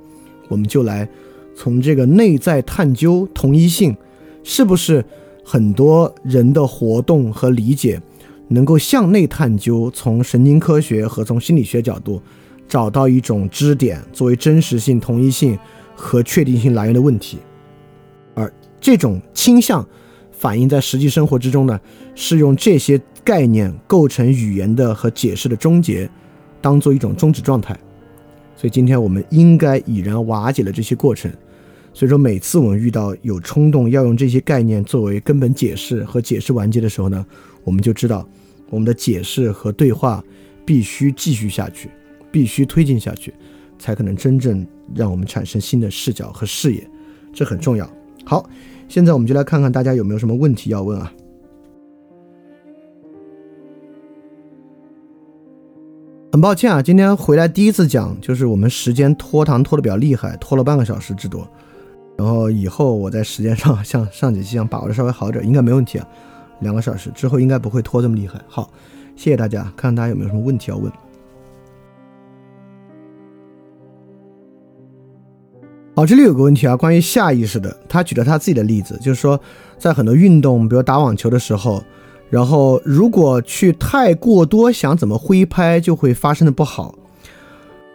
[0.48, 1.08] 我们就来
[1.56, 3.96] 从这个内在探究同一性，
[4.44, 5.04] 是不是
[5.44, 8.00] 很多人的活动和理解
[8.46, 12.22] 能够向内探究，从神经科学和从心理学角度
[12.68, 15.58] 找到一种支点，作为真实性、同一性
[15.96, 17.38] 和确定性来源的问题。
[18.34, 19.84] 而这种倾向
[20.30, 21.80] 反映在实际生活之中呢，
[22.14, 26.08] 是用这些概念构成语言的和解释的终结，
[26.60, 27.78] 当做一种终止状态。
[28.56, 31.30] 所以今天我们应该已然瓦解了这些过程。
[31.94, 37.24] 所以说，每次我们遇到有冲动要用这些概念作为根本解释和解释完结的时候呢，
[37.64, 38.26] 我们就知道
[38.70, 40.24] 我们的解释和对话
[40.64, 41.90] 必须继续下去，
[42.30, 43.32] 必须推进下去，
[43.78, 46.88] 才可能真正让我们产生新的视角和视野。
[47.32, 47.88] 这很重要。
[48.24, 48.48] 好。
[48.88, 51.10] 现在我们就来看看大家有没有什么问题要问啊？
[56.32, 61.46] 很抱歉啊，今天回来第一次讲，就是我们时间拖堂拖的比较厉害，拖了半个小时之多。
[62.16, 66.08] 然后以后我在时间上 像上几期一样把握的稍微好点，应该没问题啊。
[66.60, 68.40] 两个小时之后应该不会拖这么厉害。
[68.48, 68.70] 好，
[69.14, 70.90] 谢谢大家，看看大家有没有什么问题要问。
[75.94, 77.76] 好，这里有个问题啊，关于下意识的。
[77.86, 79.38] 他举了他自己的例子，就是说，
[79.76, 81.84] 在很多运动，比如打网球的时候，
[82.32, 86.94] 然后如果去太过多想怎么挥拍，就会发生的不好。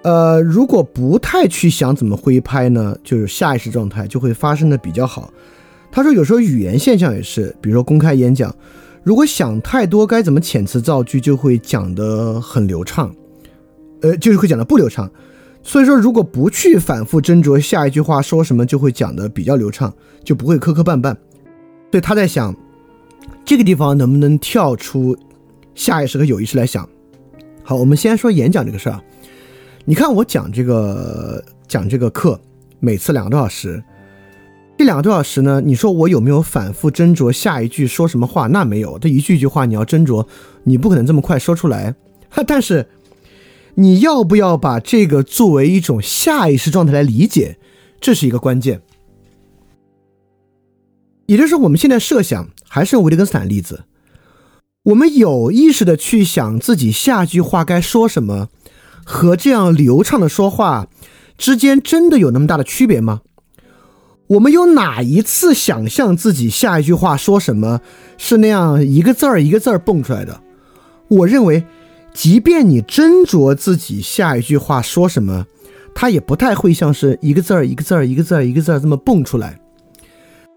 [0.04, 5.34] 呃，如果不太去想怎么挥拍呢，就是下意识状态就会发生的比较好。
[5.92, 8.56] 他说，有时候语言现象也是，比如说公开演讲，
[9.02, 13.12] 如果想太多该怎么遣词造句，就会讲得很流畅，
[14.04, 15.10] 呃，就是会讲的不流畅。
[15.64, 19.92] 所以说，如果不去反复斟酌下一句话说什么，就会讲的比较流畅，
[20.24, 21.16] 就不会磕磕绊绊。
[21.90, 22.56] 对他在想，
[23.48, 25.18] 这个地方能不能跳出
[25.74, 26.86] 下意识和有意识来想？
[27.64, 29.02] 好，我们先说演讲这个事儿。
[29.86, 32.38] 你看我讲这个讲这个课，
[32.82, 33.82] 每次两个多小时，
[34.78, 38.48] 这两个多小时呢，你说我有没有反复斟酌下一句说什么话？
[38.48, 40.28] 那没有，这一句一句话你要斟酌，
[40.66, 41.96] 你不可能这么快说出来。
[42.28, 42.86] 哈但是。
[43.80, 47.60] 你要不要把这个作为一种下意识状态来理解？
[48.02, 48.82] 这是一个关键。
[51.28, 53.84] 也就是我们现在设想，还是用维特根斯坦例子，
[54.84, 58.48] 我们有意识的去想自己下句话该说什么，
[59.06, 60.88] 和这样流畅的说话
[61.38, 63.22] 之间真的有那么大的区别吗？
[64.28, 67.80] 我们有哪一次想象自己下一句话说什么
[68.18, 70.42] 是那样一个字儿一个字儿蹦出来的？
[71.08, 71.64] 我认为。
[72.14, 75.46] 即便你斟酌自己下一句话说什么，
[75.94, 79.60] 它也不太会像是一个字儿一个字儿一个字儿一个字儿这么蹦出来，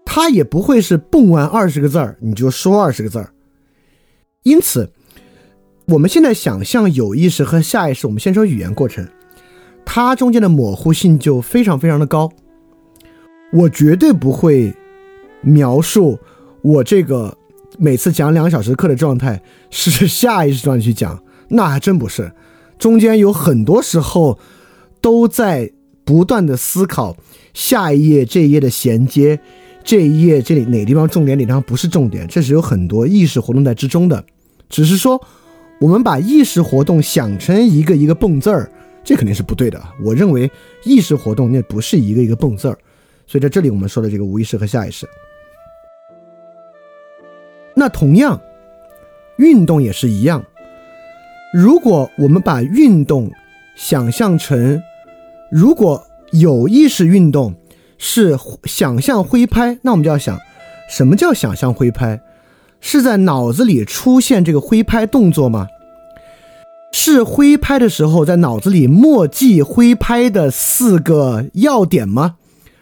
[0.05, 3.31] 它也不会是蹦完二十个字儿你就说二十个字儿。
[4.43, 4.91] 因此，
[5.85, 9.07] 我们现在想象有意识和下意识，我们先说语言过程，
[9.85, 12.31] 它中间的模糊性就非常非常的高。
[13.53, 14.73] 我绝对不会
[15.41, 16.17] 描述
[16.61, 17.37] 我这个
[17.77, 21.21] 每次讲两个小时课的状态是下意识状态去讲。
[21.49, 22.31] 那还真不是，
[22.79, 24.39] 中间有很多时候
[25.01, 25.71] 都在
[26.05, 27.17] 不断的思考
[27.53, 29.39] 下一页这一页的衔接，
[29.83, 34.23] 这一页这里哪地方重点，哪地方不是重点，这是有很多意识活动在之中的。
[34.69, 35.21] 只是说，
[35.79, 38.71] 我们把意识活动想成一个一个蹦字儿，
[39.03, 39.81] 这肯定是不对的。
[40.03, 40.49] 我认为
[40.83, 42.77] 意识活动那不是一个一个蹦字儿，
[43.27, 45.07] 所以在这里我们说的这个无意识和下意识，
[47.75, 48.39] 那同样
[49.37, 50.43] 运动也是一样。
[51.53, 53.29] 如果我们把运动
[53.75, 54.81] 想象成，
[55.51, 56.01] 如果
[56.31, 57.53] 有意识运动
[58.03, 60.35] 是想象挥拍，那我们就要想，
[60.89, 62.19] 什么叫想象挥拍？
[62.79, 65.67] 是在脑子里出现这个挥拍动作吗？
[66.91, 72.37] 是挥拍的时候在脑子里默记挥拍的四个要点吗？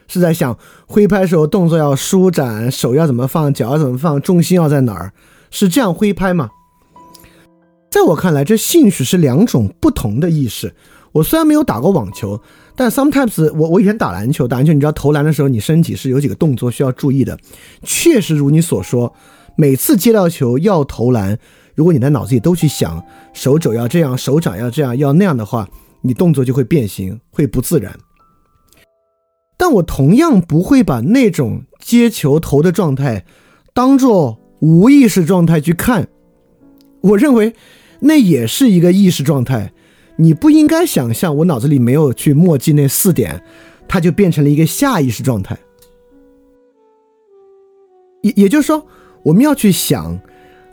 [0.08, 0.58] 是在想
[0.88, 5.12] 挥拍时候动作要舒展，手要怎么放，脚要怎么放，重心要在哪儿？
[5.52, 6.50] 是这样挥拍吗？
[7.92, 10.74] 在我看来，这兴许是两种不同的意识。
[11.12, 12.40] 我虽然没有打过网球，
[12.76, 17.38] 但 sometimes 我我以前打篮球，打篮球你知道投篮的时候，你身体是有几个动作需要注意的。
[17.84, 19.14] 确实如你所说，
[19.58, 21.38] 每次接到球要投篮，
[21.76, 23.04] 如果你在脑子里都去想
[23.34, 25.68] 手肘要这样，手掌要这样，要那样的话，
[26.02, 27.98] 你动作就会变形，会不自然。
[29.58, 33.26] 但我同样不会把那种接球投的状态
[33.74, 36.08] 当做无意识状态去看，
[37.02, 37.54] 我认为
[38.02, 39.74] 那也是一个意识状态。
[40.22, 43.42] 你不应该想象我脑子里没有去默记那四点，
[43.88, 45.58] 它就变成了一个下意识状态。
[48.22, 48.86] 也也就是说，
[49.24, 50.20] 我们要去想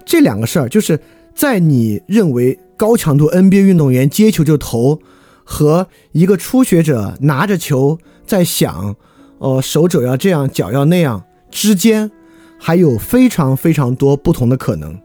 [0.05, 0.99] 这两个事儿，就是
[1.33, 4.99] 在你认为高强度 NBA 运动员接球就投，
[5.45, 8.97] 和一个初学者拿着球在想，
[9.39, 11.23] 哦，手肘要这样，脚要那样
[11.53, 12.11] 之间，
[12.59, 15.01] 还有非常非常多不同的可能。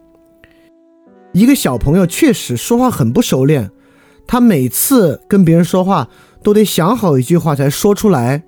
[1.32, 3.70] 一个小朋友确实说话很不熟练。
[4.32, 6.08] 他每次跟别人说话
[6.42, 8.44] 都得想好一句话才说出来，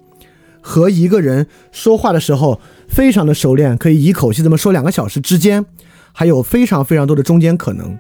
[0.61, 5.65] 和一个人说话的时候非常的熟练，可以一口气这么说两个小时之间，
[6.13, 7.99] 还有非常非常多的中间可能。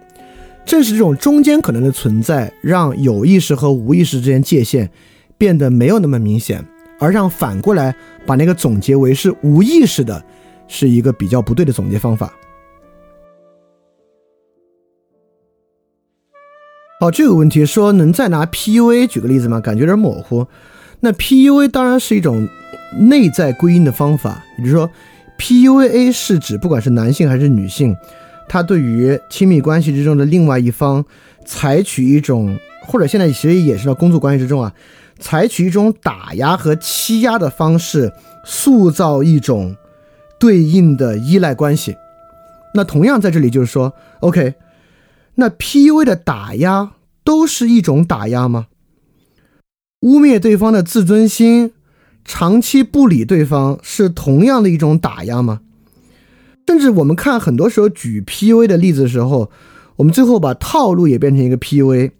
[0.65, 4.89] 正是这种中间可能的存在，让有意识和无意识之间界限
[5.37, 6.65] 变得没有那么明显，
[7.01, 7.93] 而让反过来
[8.25, 10.23] 把那个总结为是无意识的，
[10.69, 12.33] 是一个比较不对的总结方法。
[17.03, 19.59] 好，这个问题说能再拿 PUA 举个例子吗？
[19.59, 20.47] 感觉有点模糊。
[21.01, 22.47] 那 PUA 当然是一种
[22.97, 24.89] 内在归因的方法，也就是说
[25.37, 27.93] ，PUA 是指不管是男性还是女性，
[28.47, 31.03] 他对于亲密关系之中的另外一方
[31.43, 34.73] 采取一种，或者现在其实也是到工作关系之中啊，
[35.19, 38.13] 采取一种打压和欺压的方式，
[38.45, 39.75] 塑造一种
[40.39, 41.97] 对应的依赖关系。
[42.73, 44.53] 那同样在这里就是说，OK。
[45.35, 48.67] 那 PUA 的打压都是一种打压吗？
[50.01, 51.71] 污蔑对方的自尊心，
[52.25, 55.61] 长期不理对方是同样的一种打压吗？
[56.67, 59.51] 甚至我们看很多时候举 PUA 的例子的时候，
[59.97, 62.11] 我们最后把套路也变成一个 PUA，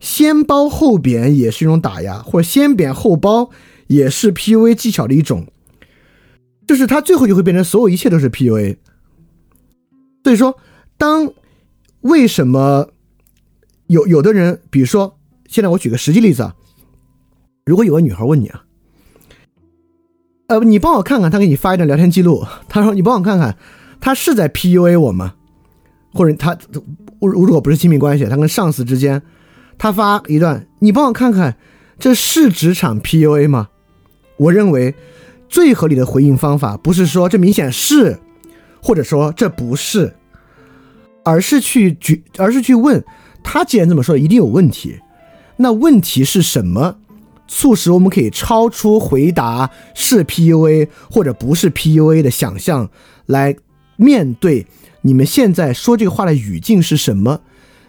[0.00, 3.50] 先褒后贬也是一种打压，或者先贬后褒
[3.86, 5.46] 也是 PUA 技巧的一种，
[6.66, 8.76] 就是它最后就会变成所有一切都是 PUA。
[10.24, 10.58] 所以说，
[10.98, 11.32] 当
[12.02, 12.90] 为什么
[13.86, 16.54] 有有的人，比如说，现在我举个实际例子啊，
[17.66, 18.64] 如果有个女孩问你啊，
[20.46, 23.56] 呃，你帮我看看，她给你发一段聊天记录，她说你帮我看看，
[24.00, 25.34] 她是在 PUA 我吗？
[26.12, 26.56] 或者她
[27.20, 29.20] 如如果不是亲密关系，她跟上司之间，
[29.76, 31.56] 她发一段，你帮我看看，
[31.98, 33.68] 这是职场 PUA 吗？
[34.36, 34.94] 我认为
[35.48, 38.20] 最合理的回应方法不是说这明显是，
[38.80, 40.14] 或者说这不是。
[41.28, 43.04] 而是去举，而是去问
[43.42, 43.62] 他。
[43.64, 44.98] 既然这么说，一定有问题。
[45.58, 46.96] 那问题是什么，
[47.46, 52.88] 促使我们可以超出回答是 PUA 或者不是 PUA 的想象，
[53.26, 53.54] 来
[53.96, 54.66] 面对
[55.02, 57.40] 你们现在说这个话的语境是什么？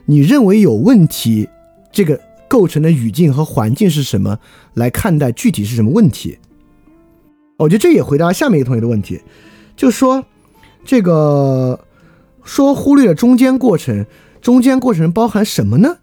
[0.06, 1.48] 你认为有问题，
[1.92, 4.38] 这个构成的语境和环境是什么？
[4.74, 6.38] 来看待具体是什么问题？
[7.58, 9.22] 我觉得这也回答下面一个同学的问题，
[9.78, 10.26] 就说
[10.84, 11.80] 这个。
[12.50, 14.08] 说忽略了中间过程，
[14.42, 15.98] 中间过程包含什么呢？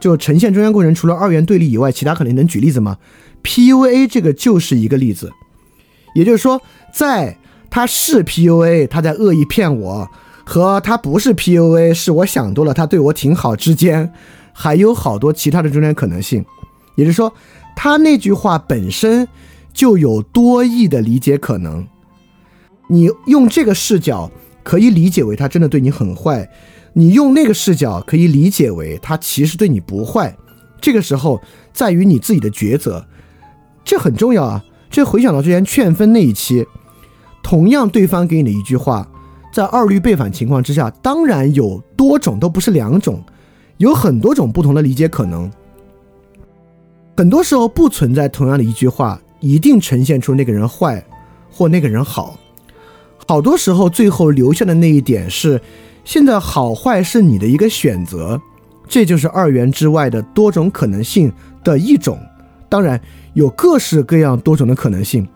[0.00, 2.98] 就呈现中间过程，除了二元对立以外，其他可能能举例子吗
[3.44, 5.30] ？PUA 这个就是一个例子，
[6.16, 6.60] 也就是说，
[6.92, 7.38] 在
[7.70, 10.10] 他是 PUA，他在恶意骗我，
[10.44, 14.12] 和他不是 PUA，是我想多了，他对我挺好之间，
[14.52, 16.44] 还有好多其他的中间可能性。
[16.96, 17.32] 也就是说，
[17.76, 19.28] 他那句话本身
[19.72, 21.86] 就有多义的理解可能。
[22.88, 24.28] 你用这个视角。
[24.64, 26.50] 可以理解为他真的对你很坏，
[26.94, 30.36] 你用那个视角可以理解为他其实对你不坏。
[30.80, 31.40] 这个时候
[31.72, 33.06] 在于你自己的抉择，
[33.84, 34.64] 这很重要啊。
[34.90, 36.66] 这回想到之前劝分那一期，
[37.42, 39.08] 同样对方给你的一句话，
[39.52, 43.22] 在二律背反情况之下，当然有多种，都不是两种，
[43.76, 45.50] 有很多种不同的理解可能。
[47.16, 51.04] 很多时候不存在同样的一句话，一定呈现出那个人坏
[51.50, 52.38] 或那个人好。
[53.26, 55.60] 好多时候，最后留下的那一点是，
[56.04, 58.40] 现在好坏是你的一个选择，
[58.86, 62.18] 这就是二元之外的多种可能性的一种。
[62.68, 63.00] 当然，
[63.32, 65.26] 有各式各样多种的可能性，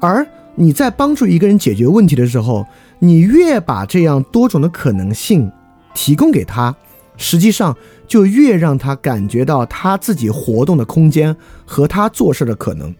[0.00, 2.64] 而你在帮助一个人解决问题的时候，
[2.98, 5.50] 你越把这样多种的可能性
[5.94, 6.74] 提供给他，
[7.16, 11.36] 实际上就越让他感觉到他自己活动的空间
[11.66, 12.94] 和他做事的可能。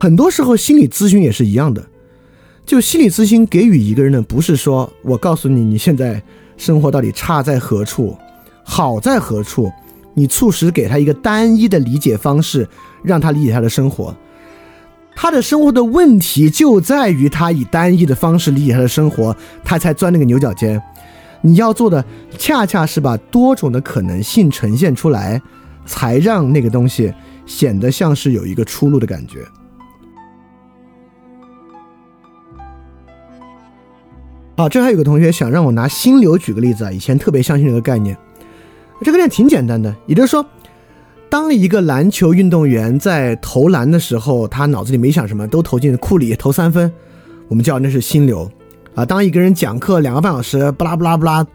[0.00, 1.84] 很多时候，心理咨询也是一样的。
[2.70, 6.22] 就心理咨询给予一个人的，不是说我告诉你你现在
[6.56, 8.16] 生活到底差在何处，
[8.62, 9.68] 好在何处，
[10.14, 12.68] 你促使给他一个单一的理解方式，
[13.02, 14.14] 让他理解他的生活。
[15.16, 20.80] 他的生活的问题就在于他以单一的方式理解他的生活，他才钻那个牛角尖。
[21.40, 22.04] 你要做的
[22.38, 25.42] 恰恰是把多种的可能性呈现出来，
[25.86, 27.12] 才让那个东西
[27.46, 29.44] 显得像是有一个出路的感觉。
[34.60, 36.92] 啊，这还有个同学想让我拿心流举个例子啊。
[36.92, 38.14] 以前特别相信这个概念，
[39.00, 40.44] 这个概念挺简单的，也就是说，
[41.30, 46.92] 当一个篮球运动员在投篮的时候，他脑子里没想什么，都投进库里投三分，
[47.48, 48.50] 我们叫那是心流
[48.94, 49.02] 啊。
[49.02, 51.46] 当一个人讲课两个半小时，不拉不拉不拉，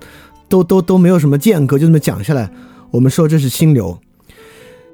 [0.49, 2.49] 都都都没有什么间隔，就这么讲下来，
[2.89, 3.95] 我们说这是心流。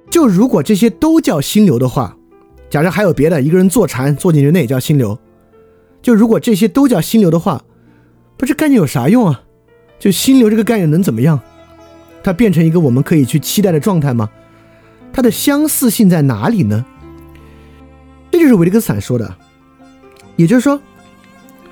[0.10, 2.18] 就如果这些都叫心流的话，
[2.70, 5.18] 假设还有别的，一个人坐禅坐进去那也叫心流。
[6.02, 7.64] 就如果这些都叫心流的话。
[8.42, 9.44] 不，这概念有啥用啊？
[10.00, 11.40] 就心流这个概念能怎么样？
[12.24, 14.32] 它变成一个我们可以去期待的状态吗？
[15.14, 16.84] 它的相似性在哪里呢？
[18.32, 19.36] 这就是维特根斯坦说的。
[20.38, 20.82] 也就是说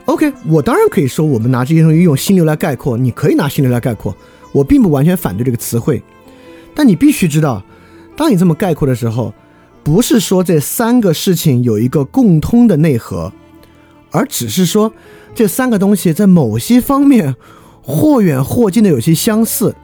[0.05, 4.15] ，OK，我当然可以说我们拿这些东西用心流来概括，你可以拿心流来概括，
[4.51, 6.03] 我并不完全反对这个词汇。
[6.75, 7.63] 但你必须知道，
[8.15, 9.33] 当你这么概括的时候，
[9.81, 13.33] 不是说这三个事情有一个共通的内核，
[14.11, 14.93] 而只是说。
[15.33, 17.35] 这三个东西在某些方面
[17.81, 19.75] 或远或近的有些相似，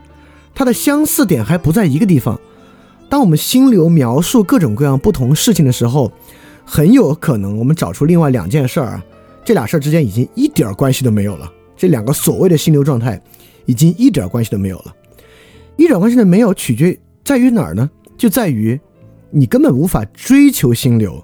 [0.54, 2.38] 它的相似点还不在一个地方。
[3.08, 6.12] 当我们心流描述各种各样不同事情的时候，
[6.64, 9.04] 很有可能我们找出另外两件事儿啊，
[9.44, 11.50] 这俩事儿之间已经一点关系都没有了。
[11.76, 13.22] 这两个所谓的心流状态
[13.64, 14.94] 已经一点关系都没有了，
[15.76, 17.88] 一点关系都没有，取决在于哪儿呢？
[18.16, 18.78] 就在于
[19.30, 21.22] 你根本无法追求心流。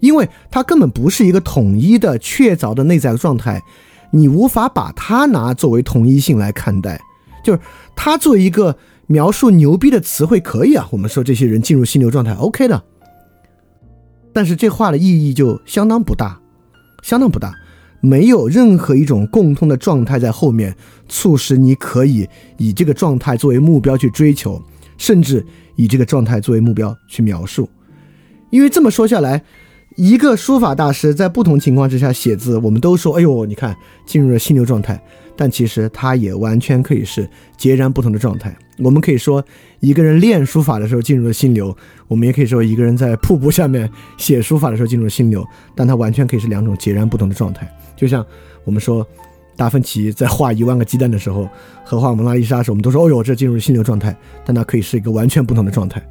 [0.00, 3.62] 因为它根本不是一个统一的、确凿的内在状态，
[4.10, 7.00] 你无法把它拿作为同一性来看待。
[7.42, 7.60] 就是
[7.96, 8.76] 它作为一个
[9.06, 12.82] 描述牛逼的词汇可以啊，我们说这些人进入心流状态 OK 的。
[14.32, 16.40] 但是这话的意义就相当不大，
[17.02, 17.54] 相当不大，
[18.00, 20.76] 没有任何一种共通的状态在后面
[21.08, 22.28] 促使你可以
[22.58, 24.62] 以这个状态作为目标去追求，
[24.98, 25.44] 甚至
[25.76, 27.68] 以这个状态作为目标去描述。
[28.50, 29.42] 因为这么说下来。
[29.96, 35.00] 一个书法大师在不同情况之下写字，我们都说：“哎呦，你看进入了心流状态。”
[35.36, 38.56] 但其实他也完全可以是截然不同的状态。
[38.78, 39.44] 我们可以说，
[39.78, 41.72] 一个人练书法的时候进入了心流；
[42.08, 45.46] 我们也可以说，一个人在瀑布下面写书法的时候进入了心流。
[45.76, 47.68] 但他完全可以是两种截然不同的状态。
[47.96, 48.24] 就像
[48.64, 49.06] 我们说，
[49.56, 51.48] 达芬奇在画一万个鸡蛋的时候
[51.84, 56.04] 和画蒙娜丽莎时，我们都说：“哦呦，这进入了心流状态。”但它可以是一个完全不同的状态。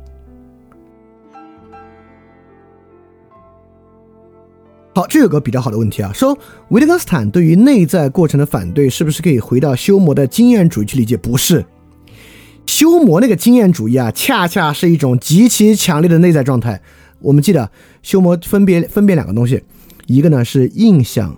[4.95, 6.37] 好，这有个比较好的问题啊，说
[6.69, 11.17] 维特根斯坦对于内在过程的反对，是不是可以回到修魔的经验主义去理解？
[11.17, 11.65] 不是，
[12.67, 16.79] 修魔那个经验主义啊，恰恰是一种极其强烈的内在状态。
[17.19, 17.71] 我们记得
[18.03, 19.63] 修魔分别分别两个东西，
[20.05, 21.35] 一个呢是印象，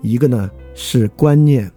[0.00, 1.68] 一个呢是观念。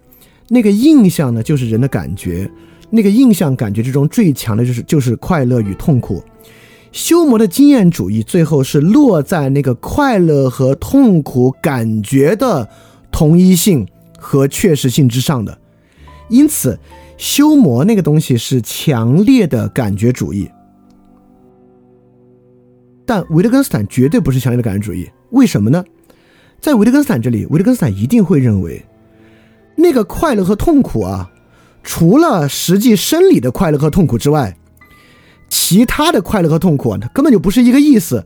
[0.47, 2.47] 那个印象呢就是人的感觉，
[2.91, 6.23] 那个印象感觉之中最强的就是就是快乐与痛苦。
[6.95, 12.69] 修魔的经验主义最后是落在那个快乐和痛苦感觉的
[13.11, 13.85] 同一性
[14.17, 15.59] 和确实性之上的，
[16.29, 16.79] 因此
[17.17, 20.49] 修魔那个东西是强烈的感觉主义。
[23.05, 25.83] 但维特根斯坦绝对不是强烈的感觉主义，为什么呢？
[26.61, 28.81] 在维特根斯坦这里，维特根斯坦一定会认为，
[29.75, 31.29] 那个快乐和痛苦啊，
[31.83, 34.55] 除了实际生理的快乐和痛苦之外。
[35.49, 38.25] 其他的快乐和痛苦，它根本就不是一个意思。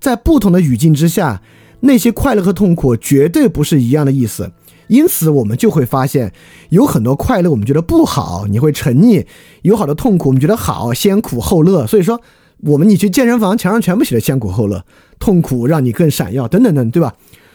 [0.00, 1.42] 在不同的语境之下，
[1.80, 4.52] 那些快乐和痛苦绝对不是一样的意思。
[4.88, 6.32] 因此，我们就会发现，
[6.68, 9.24] 有很多快乐我们觉得不好，你会沉溺；
[9.62, 11.86] 有好多痛苦我们觉得好，先苦后乐。
[11.86, 12.20] 所以说，
[12.58, 14.84] 我们你去健身房，墙上全部写的先苦后乐，
[15.18, 17.14] 痛苦让你更闪耀，等等等，对吧？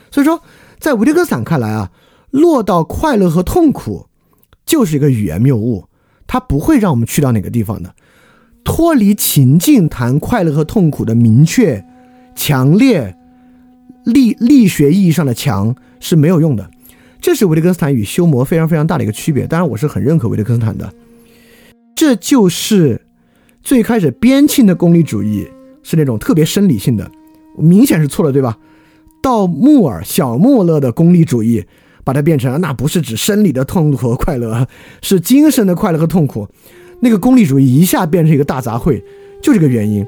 [0.10, 0.41] 所以说，
[0.80, 1.91] 在维特根斯坦看来啊，
[2.32, 4.07] 落到快乐和痛苦
[4.66, 5.86] 就是一个语言谬误，
[6.26, 7.93] 它不会让我们去到哪个地方的。
[8.70, 11.84] 脱离情境谈快乐和痛苦的明确、
[12.36, 13.17] 强烈、
[14.05, 16.70] 力力学意义上的强是没有用的。
[17.20, 19.47] 这是维特根斯坦与修魔非常非常大的一个区别。
[19.47, 20.93] 当然，我是很认可维特根斯坦的。
[21.95, 23.01] 这就是
[23.63, 25.47] 最开始边沁的功利主义
[25.82, 27.09] 是那种特别生理性的，
[27.57, 28.55] 明显是错了，对吧？
[29.24, 31.65] 到穆尔小穆勒的功利主义，
[32.03, 34.67] 把它变成那不是指生理的痛苦和快乐，
[35.01, 36.47] 是精神的快乐和痛苦。
[37.02, 39.02] 那个功利主义一下变成一个大杂烩，
[39.41, 40.06] 就这个原因。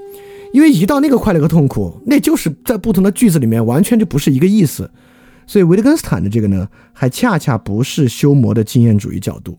[0.53, 4.91] 因为一到那个快乐和痛苦，那就是在不同的句子里面完全就不是一个意思。
[5.47, 9.57] 所以维特根斯坦的这个呢，还恰恰不是修魔的经验主义角度。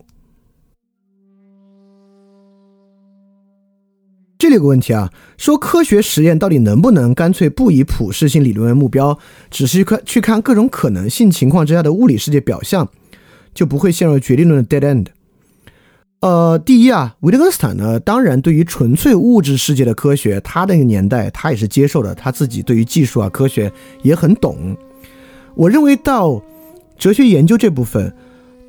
[4.37, 9.17] 这里有个问题啊，说科学实验到底能不能干脆不以普适性理论为目标，
[9.49, 12.89] 只是看去看各种可能性情况之下的物理世界表象，
[13.53, 15.07] 就不会陷入决定论的 dead end？
[16.23, 23.69] 呃，第一啊，维特根斯坦呢，当然对于纯粹物质世界的科学，他那个年代他也是接受的，他自己对于技术啊科学
[24.03, 24.73] 也很懂。
[25.53, 26.41] 我认为到
[26.97, 28.15] 哲学研究这部分，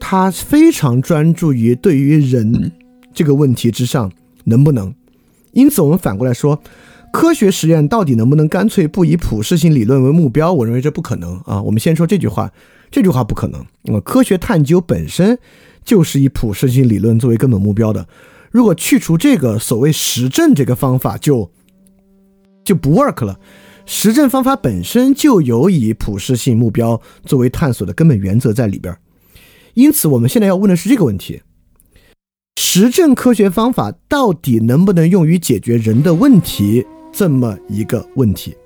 [0.01, 2.73] 他非常专注于对于人
[3.13, 4.11] 这个问题之上
[4.43, 4.93] 能不能。
[5.53, 6.61] 因此，我们反过来说，
[7.13, 10.53] 科学实验到底能不能干脆不以普适性理论为目标？
[10.53, 11.63] 我认为这不可能啊。
[11.63, 12.51] 我们先说这句话，
[12.91, 13.65] 这句话不可能。
[13.83, 15.39] 那么，科学探究本身
[15.85, 18.07] 就是以普适性理论作为根本目标的。
[18.51, 21.51] 如果去除这个所谓实证这个方法，就
[22.65, 23.39] 就不 work 了。
[23.87, 28.97] 实证方法本身就有以普适性目标作为探索的根本原则在里边。
[29.75, 31.43] 因此，我们现在要问的是这个问题。
[32.57, 36.87] 实证科学方法到底能不能用于解决人的问题？
[37.13, 38.57] 这么一个问题，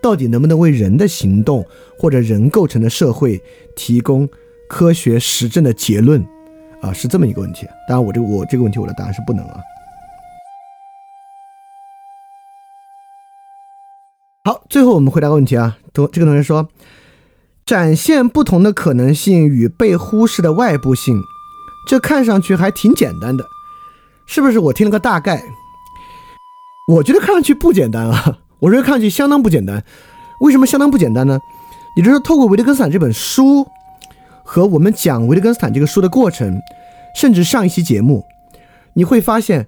[0.00, 1.64] 到底能不能为人的行动
[1.98, 3.40] 或者人构成的社会
[3.76, 4.28] 提供
[4.68, 6.24] 科学实证的结论？
[6.84, 7.66] 啊，是这么一个问题。
[7.88, 9.60] 当然，我这个我这个问题我的答案是不能啊。
[14.44, 15.78] 好，最后我们回答个问题啊。
[15.94, 16.68] 同这个同学说，
[17.64, 21.22] 展现不同的可能性与被忽视的外部性。
[21.88, 23.44] 这看上去还挺简单的，
[24.26, 24.58] 是不是？
[24.58, 25.42] 我听了个大概，
[26.88, 28.38] 我觉得看上去不简单啊！
[28.58, 29.84] 我觉得看上去相当不简单。
[30.40, 31.38] 为什么相当不简单呢？
[31.96, 33.66] 也就是说，透过维特根斯坦这本书
[34.54, 36.62] 和我们讲维特根斯坦这个书的过程，
[37.16, 38.24] 甚至上一期节目，
[38.92, 39.66] 你会发现，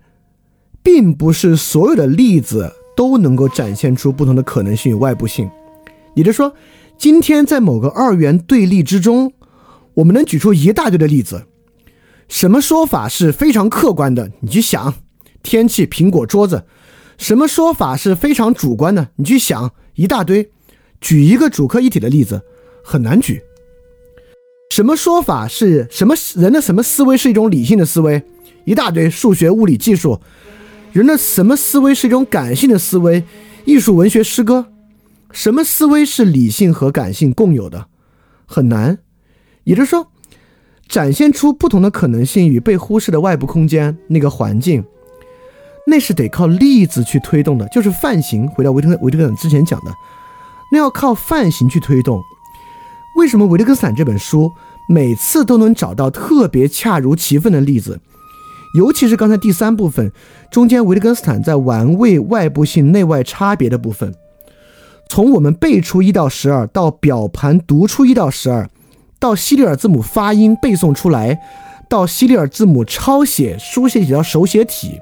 [0.81, 5.51] 并不是所有的例子都能够展现出不同的可能性与外部性。
[6.15, 6.55] 也就是说，
[6.97, 9.33] 今天在某个二元对立之中，
[9.95, 11.47] 我们能举出一大堆的例子。
[12.29, 14.31] 什么说法是非常客观的？
[14.39, 14.95] 你去想，
[15.43, 16.63] 天气、苹果、桌子。
[17.19, 19.09] 什么说法是非常主观的？
[19.17, 20.53] 你去想一大堆。
[21.01, 22.41] 举一个主客一体的例子，
[22.85, 23.43] 很难举。
[24.77, 28.23] 什么说法是什么人的什么思维是一种理性的思维？
[28.67, 30.21] 一大堆数学、物理、技术。
[30.93, 33.25] 人的什么思维是一种感性的思维？
[33.65, 34.67] 艺术、文学、诗歌。
[35.31, 37.87] 什么思维是理性和感性共有的？
[38.45, 38.99] 很难。
[39.65, 40.09] 也就是说。
[40.87, 44.85] 展现出不同的可能性与被忽视的外部空间那个环境，
[45.87, 48.47] 那是得靠例子去推动的，就是范型。
[48.47, 49.95] 回到维特维特根斯坦之前讲的，
[50.71, 52.23] 那要靠范型去推动。
[53.17, 54.53] 为什么维特根斯坦这本书
[54.89, 58.01] 每次都能找到特别恰如其分的例子？
[58.75, 60.13] 尤其是刚才第三部分
[60.51, 64.15] 中间，维特根斯坦在玩味外部性内外差别的部分，
[65.09, 68.69] 从我们背出一到十二到表盘读出一到十二。
[69.19, 71.41] 到西里尔字母发音背诵出来，
[71.89, 75.01] 到西里尔字母抄写书写几条手写体，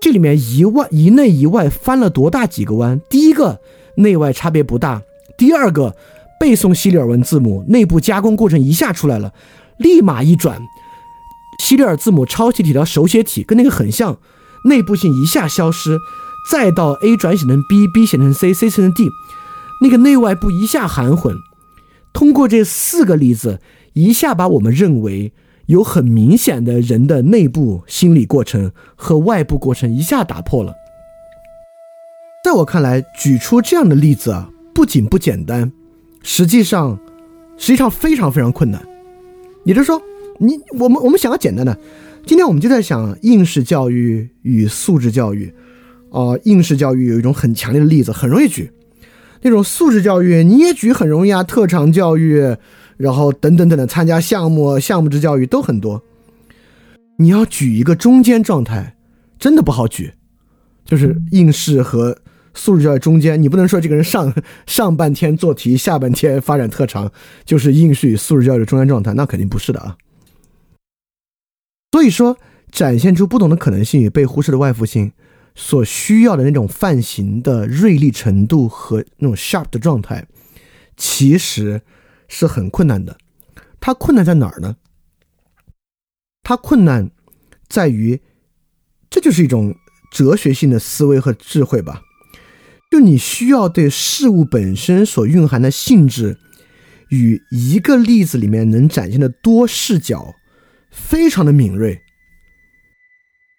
[0.00, 2.98] 这里面一外一内一外翻了多大几个弯？
[3.10, 3.60] 第一个
[3.96, 5.02] 内外差别不大，
[5.36, 5.94] 第二个
[6.40, 9.34] 背诵西里尔文字母内部加工过程一下出来了，
[9.76, 10.58] 立马一转，
[11.62, 14.16] 西里尔字母抄写体到手写体跟那个很像，
[14.64, 15.98] 内部性一下消失，
[16.50, 19.10] 再到 A 转写成 B，B 写成 C，C 写成 D，
[19.82, 21.36] 那个内外部一下含混。
[22.14, 23.60] 通过这四个例子，
[23.92, 25.34] 一下把我们认为
[25.66, 30.72] 有很明显的人的内部心理过程和外部过程一下打破了。
[32.42, 35.70] 在我看来，举出这样的例子啊，不仅不简单，
[36.22, 36.98] 实际上，
[37.56, 38.80] 实际上非常非常困难。
[39.64, 40.00] 也就是说，
[40.38, 41.78] 你我们我们想要简单的，
[42.26, 45.52] 今天我们就在想应试教育与素质教育。
[46.10, 48.70] 哦，应试教育有一种很强烈的例子，很容易举。
[49.42, 52.56] 那种素质教育你也举很容易啊，特长教育，
[52.96, 56.02] 然后等等等等，参加项目、项目制教育都很多。
[57.16, 58.96] 你要举一个中间状态，
[59.38, 60.12] 真的不好举，
[60.84, 62.18] 就是应试和
[62.60, 64.30] 素质教育中间，你不能说这个人上
[64.68, 67.10] 上半天做题，下半天发展特长，
[67.46, 69.96] 就是应试与素质教育的中间状态，那肯定不是的啊。
[71.92, 72.36] 所以说，
[72.70, 75.12] 展现出不同的可能性与被忽视的外部性。
[75.56, 80.26] 所需要的那种泛型的锐利程度和那种 sharp 的状态，
[80.96, 81.82] 其实
[82.28, 83.18] 是很困难的。
[83.80, 84.76] 它困难在哪儿呢？
[86.42, 87.10] 它困难
[87.68, 88.20] 在于，
[89.10, 89.74] 这就是一种
[90.12, 92.00] 哲学性的思维和智慧吧。
[92.90, 96.38] 就你需要对事物本身所蕴含的性质，
[97.10, 100.34] 与一个例子里面能展现的多视角，
[100.90, 102.02] 非常的敏锐。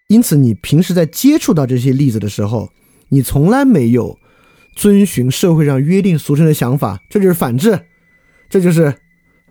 [0.10, 2.70] 因此，你平时在接触到这些例子的时候，
[3.10, 4.18] 你从来没有
[4.76, 7.86] 遵循社会上约定俗成的想法，这就是反智，
[8.50, 8.96] 这就是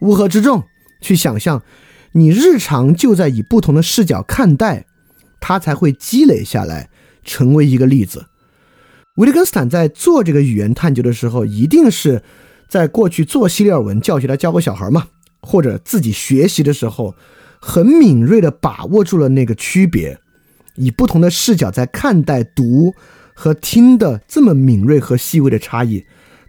[0.01, 0.63] 乌合之众
[1.01, 1.63] 去想象。
[2.13, 4.85] 你日常就在以不同的视角看待，
[5.41, 6.91] 它才会积累下来，
[7.25, 8.27] 成为一个例子。
[9.21, 12.23] 维特根斯坦在做这个语言探究的时候，一定是
[12.71, 15.09] 在过去做希利尔文教学，他教过小孩嘛，
[15.43, 17.15] 或者自己学习的时候，
[17.61, 20.19] 很敏锐的把握住了那个区别，
[20.77, 22.95] 以不同的视角在看待读
[23.35, 26.03] 和听的这么敏锐和细微的差异，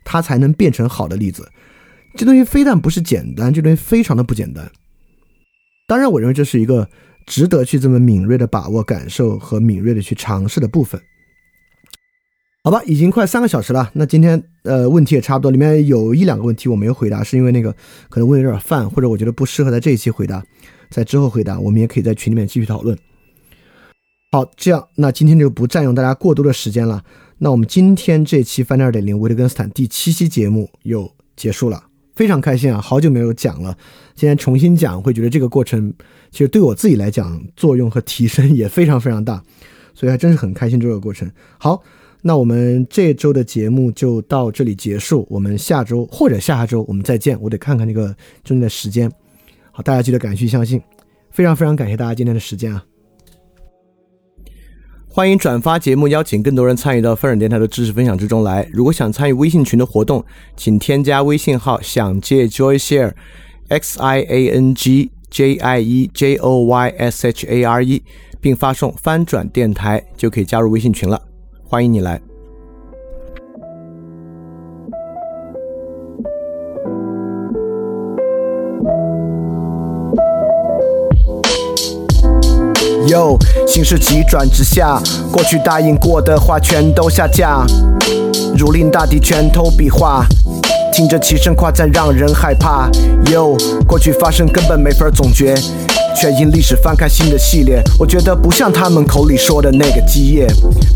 [0.05, 1.51] 它才能变成好的例子。
[2.15, 4.71] 这东西非但不是简单，这东西非常的不简单。
[5.87, 6.89] 当然，我认为这是一个
[7.25, 11.01] 值得去这么敏锐的把握感受和敏锐的去尝试的部分。
[12.63, 13.89] 好吧，已经快三个小时了。
[13.93, 17.75] 那今天呃问题也差不多，里面有一两个问题我没有回答，是因为那个
[18.07, 20.43] 可能问有点泛，或者我觉得不适合在这一期回答，
[20.91, 21.59] 在之后回答。
[21.59, 22.95] 我们也可以在群里面继续讨论。
[24.31, 27.03] 好，这样那今天就不占用大家过多的时间了。
[27.39, 31.83] 那我们今天这期翻二点零维特根斯坦第七期节目又结束了，
[32.15, 32.79] 非常开心啊！
[32.79, 33.75] 好久没有讲了，
[34.13, 35.91] 今天重新讲，会觉得这个过程
[36.29, 39.43] 其实对我自己来讲作用和提升也非常非常大，
[39.95, 41.27] 所以还真是很开心这个过程。
[41.57, 41.81] 好。
[42.23, 47.35] 那我们这周的节目就到这里结束，我们下周或者下下周我们再见。
[47.41, 49.11] 我得看看那个中间的时间。
[49.71, 50.79] 好，大家记得感谢相信，
[51.31, 52.85] 非常非常感谢大家今天的时间啊！
[55.07, 58.69] 欢迎转发节目，邀请更多人参与到风尔电台的知识分享之中来。
[58.71, 60.23] 如果想参与微信群的活动，
[60.55, 67.63] 请添加微信号“想借 Joy Share”，X I A N G J I E J O Y S H A
[67.63, 68.03] R E，
[68.39, 71.30] 并发送“翻转电台”就可以加入微信群了。
[71.71, 72.19] 欢迎你来。
[83.07, 85.01] 哟，形势急转直下，
[85.31, 87.65] 过去答应过的话全都下架。
[88.57, 90.25] 如临大敌，拳头比划，
[90.91, 92.89] 听着齐声夸赞让人害怕。
[93.31, 93.55] 哟，
[93.87, 95.55] 过去发生根本没法总结。
[96.15, 100.47] 却因历史翻开新的系列，我觉得不像他们口里说的那个基业。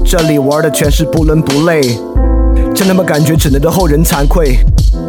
[0.05, 1.81] 这里玩的全是不伦不类，
[2.73, 4.57] 真他妈感觉只能对后人惭愧。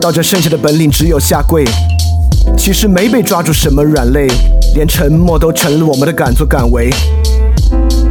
[0.00, 1.64] 到这剩下的本领只有下跪。
[2.56, 4.26] 其实没被抓住什么软肋，
[4.74, 6.90] 连沉默都成了我们的敢作敢为。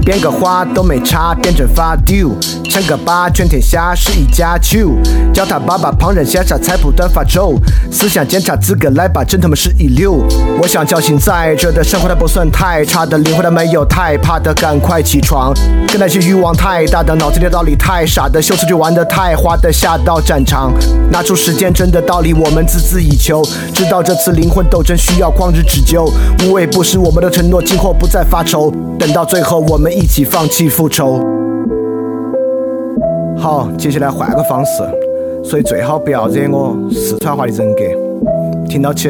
[0.06, 2.30] 编个花都没差，变成发丢，
[2.70, 4.92] 称个八，全天下是一家球。
[5.34, 7.60] 叫他爸爸，旁人瞎傻，菜谱端发粥。
[7.92, 10.24] 思想检查资格来吧，真他妈是一流。
[10.62, 15.52] 我想叫醒在这的生活，它不算太差的，灵魂它没有太怕的，赶快起床。
[15.88, 20.72] 跟那些欲望太大的，脑子里的道理太傻的，秀词就玩的太花的，下到战场，
[21.12, 23.44] 拿出时间真的道理，我们孜孜以求。
[23.74, 26.08] 知道这次灵魂斗争需要旷日持久，
[26.44, 28.72] 无畏不是我们的承诺，今后不再发愁。
[29.00, 29.95] 等到最后，我们。
[29.96, 31.24] 一起放弃复仇。
[33.38, 34.84] 好，接下来换个方式，
[35.42, 37.84] 所以最好不要惹我四川话的人格，
[38.68, 39.10] 听到起。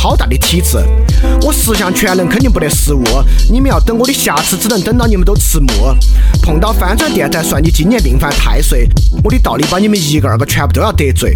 [0.01, 0.15] 好。
[0.21, 0.77] 大的体质，
[1.41, 3.03] 我十项全能肯定不得失误。
[3.51, 5.67] 你们要等我的瑕疵，只能等到你们都迟暮。
[6.43, 8.87] 碰到翻转电台，算你今年命犯太岁。
[9.23, 11.35] 我的道理把你们一个二个全部都要得罪。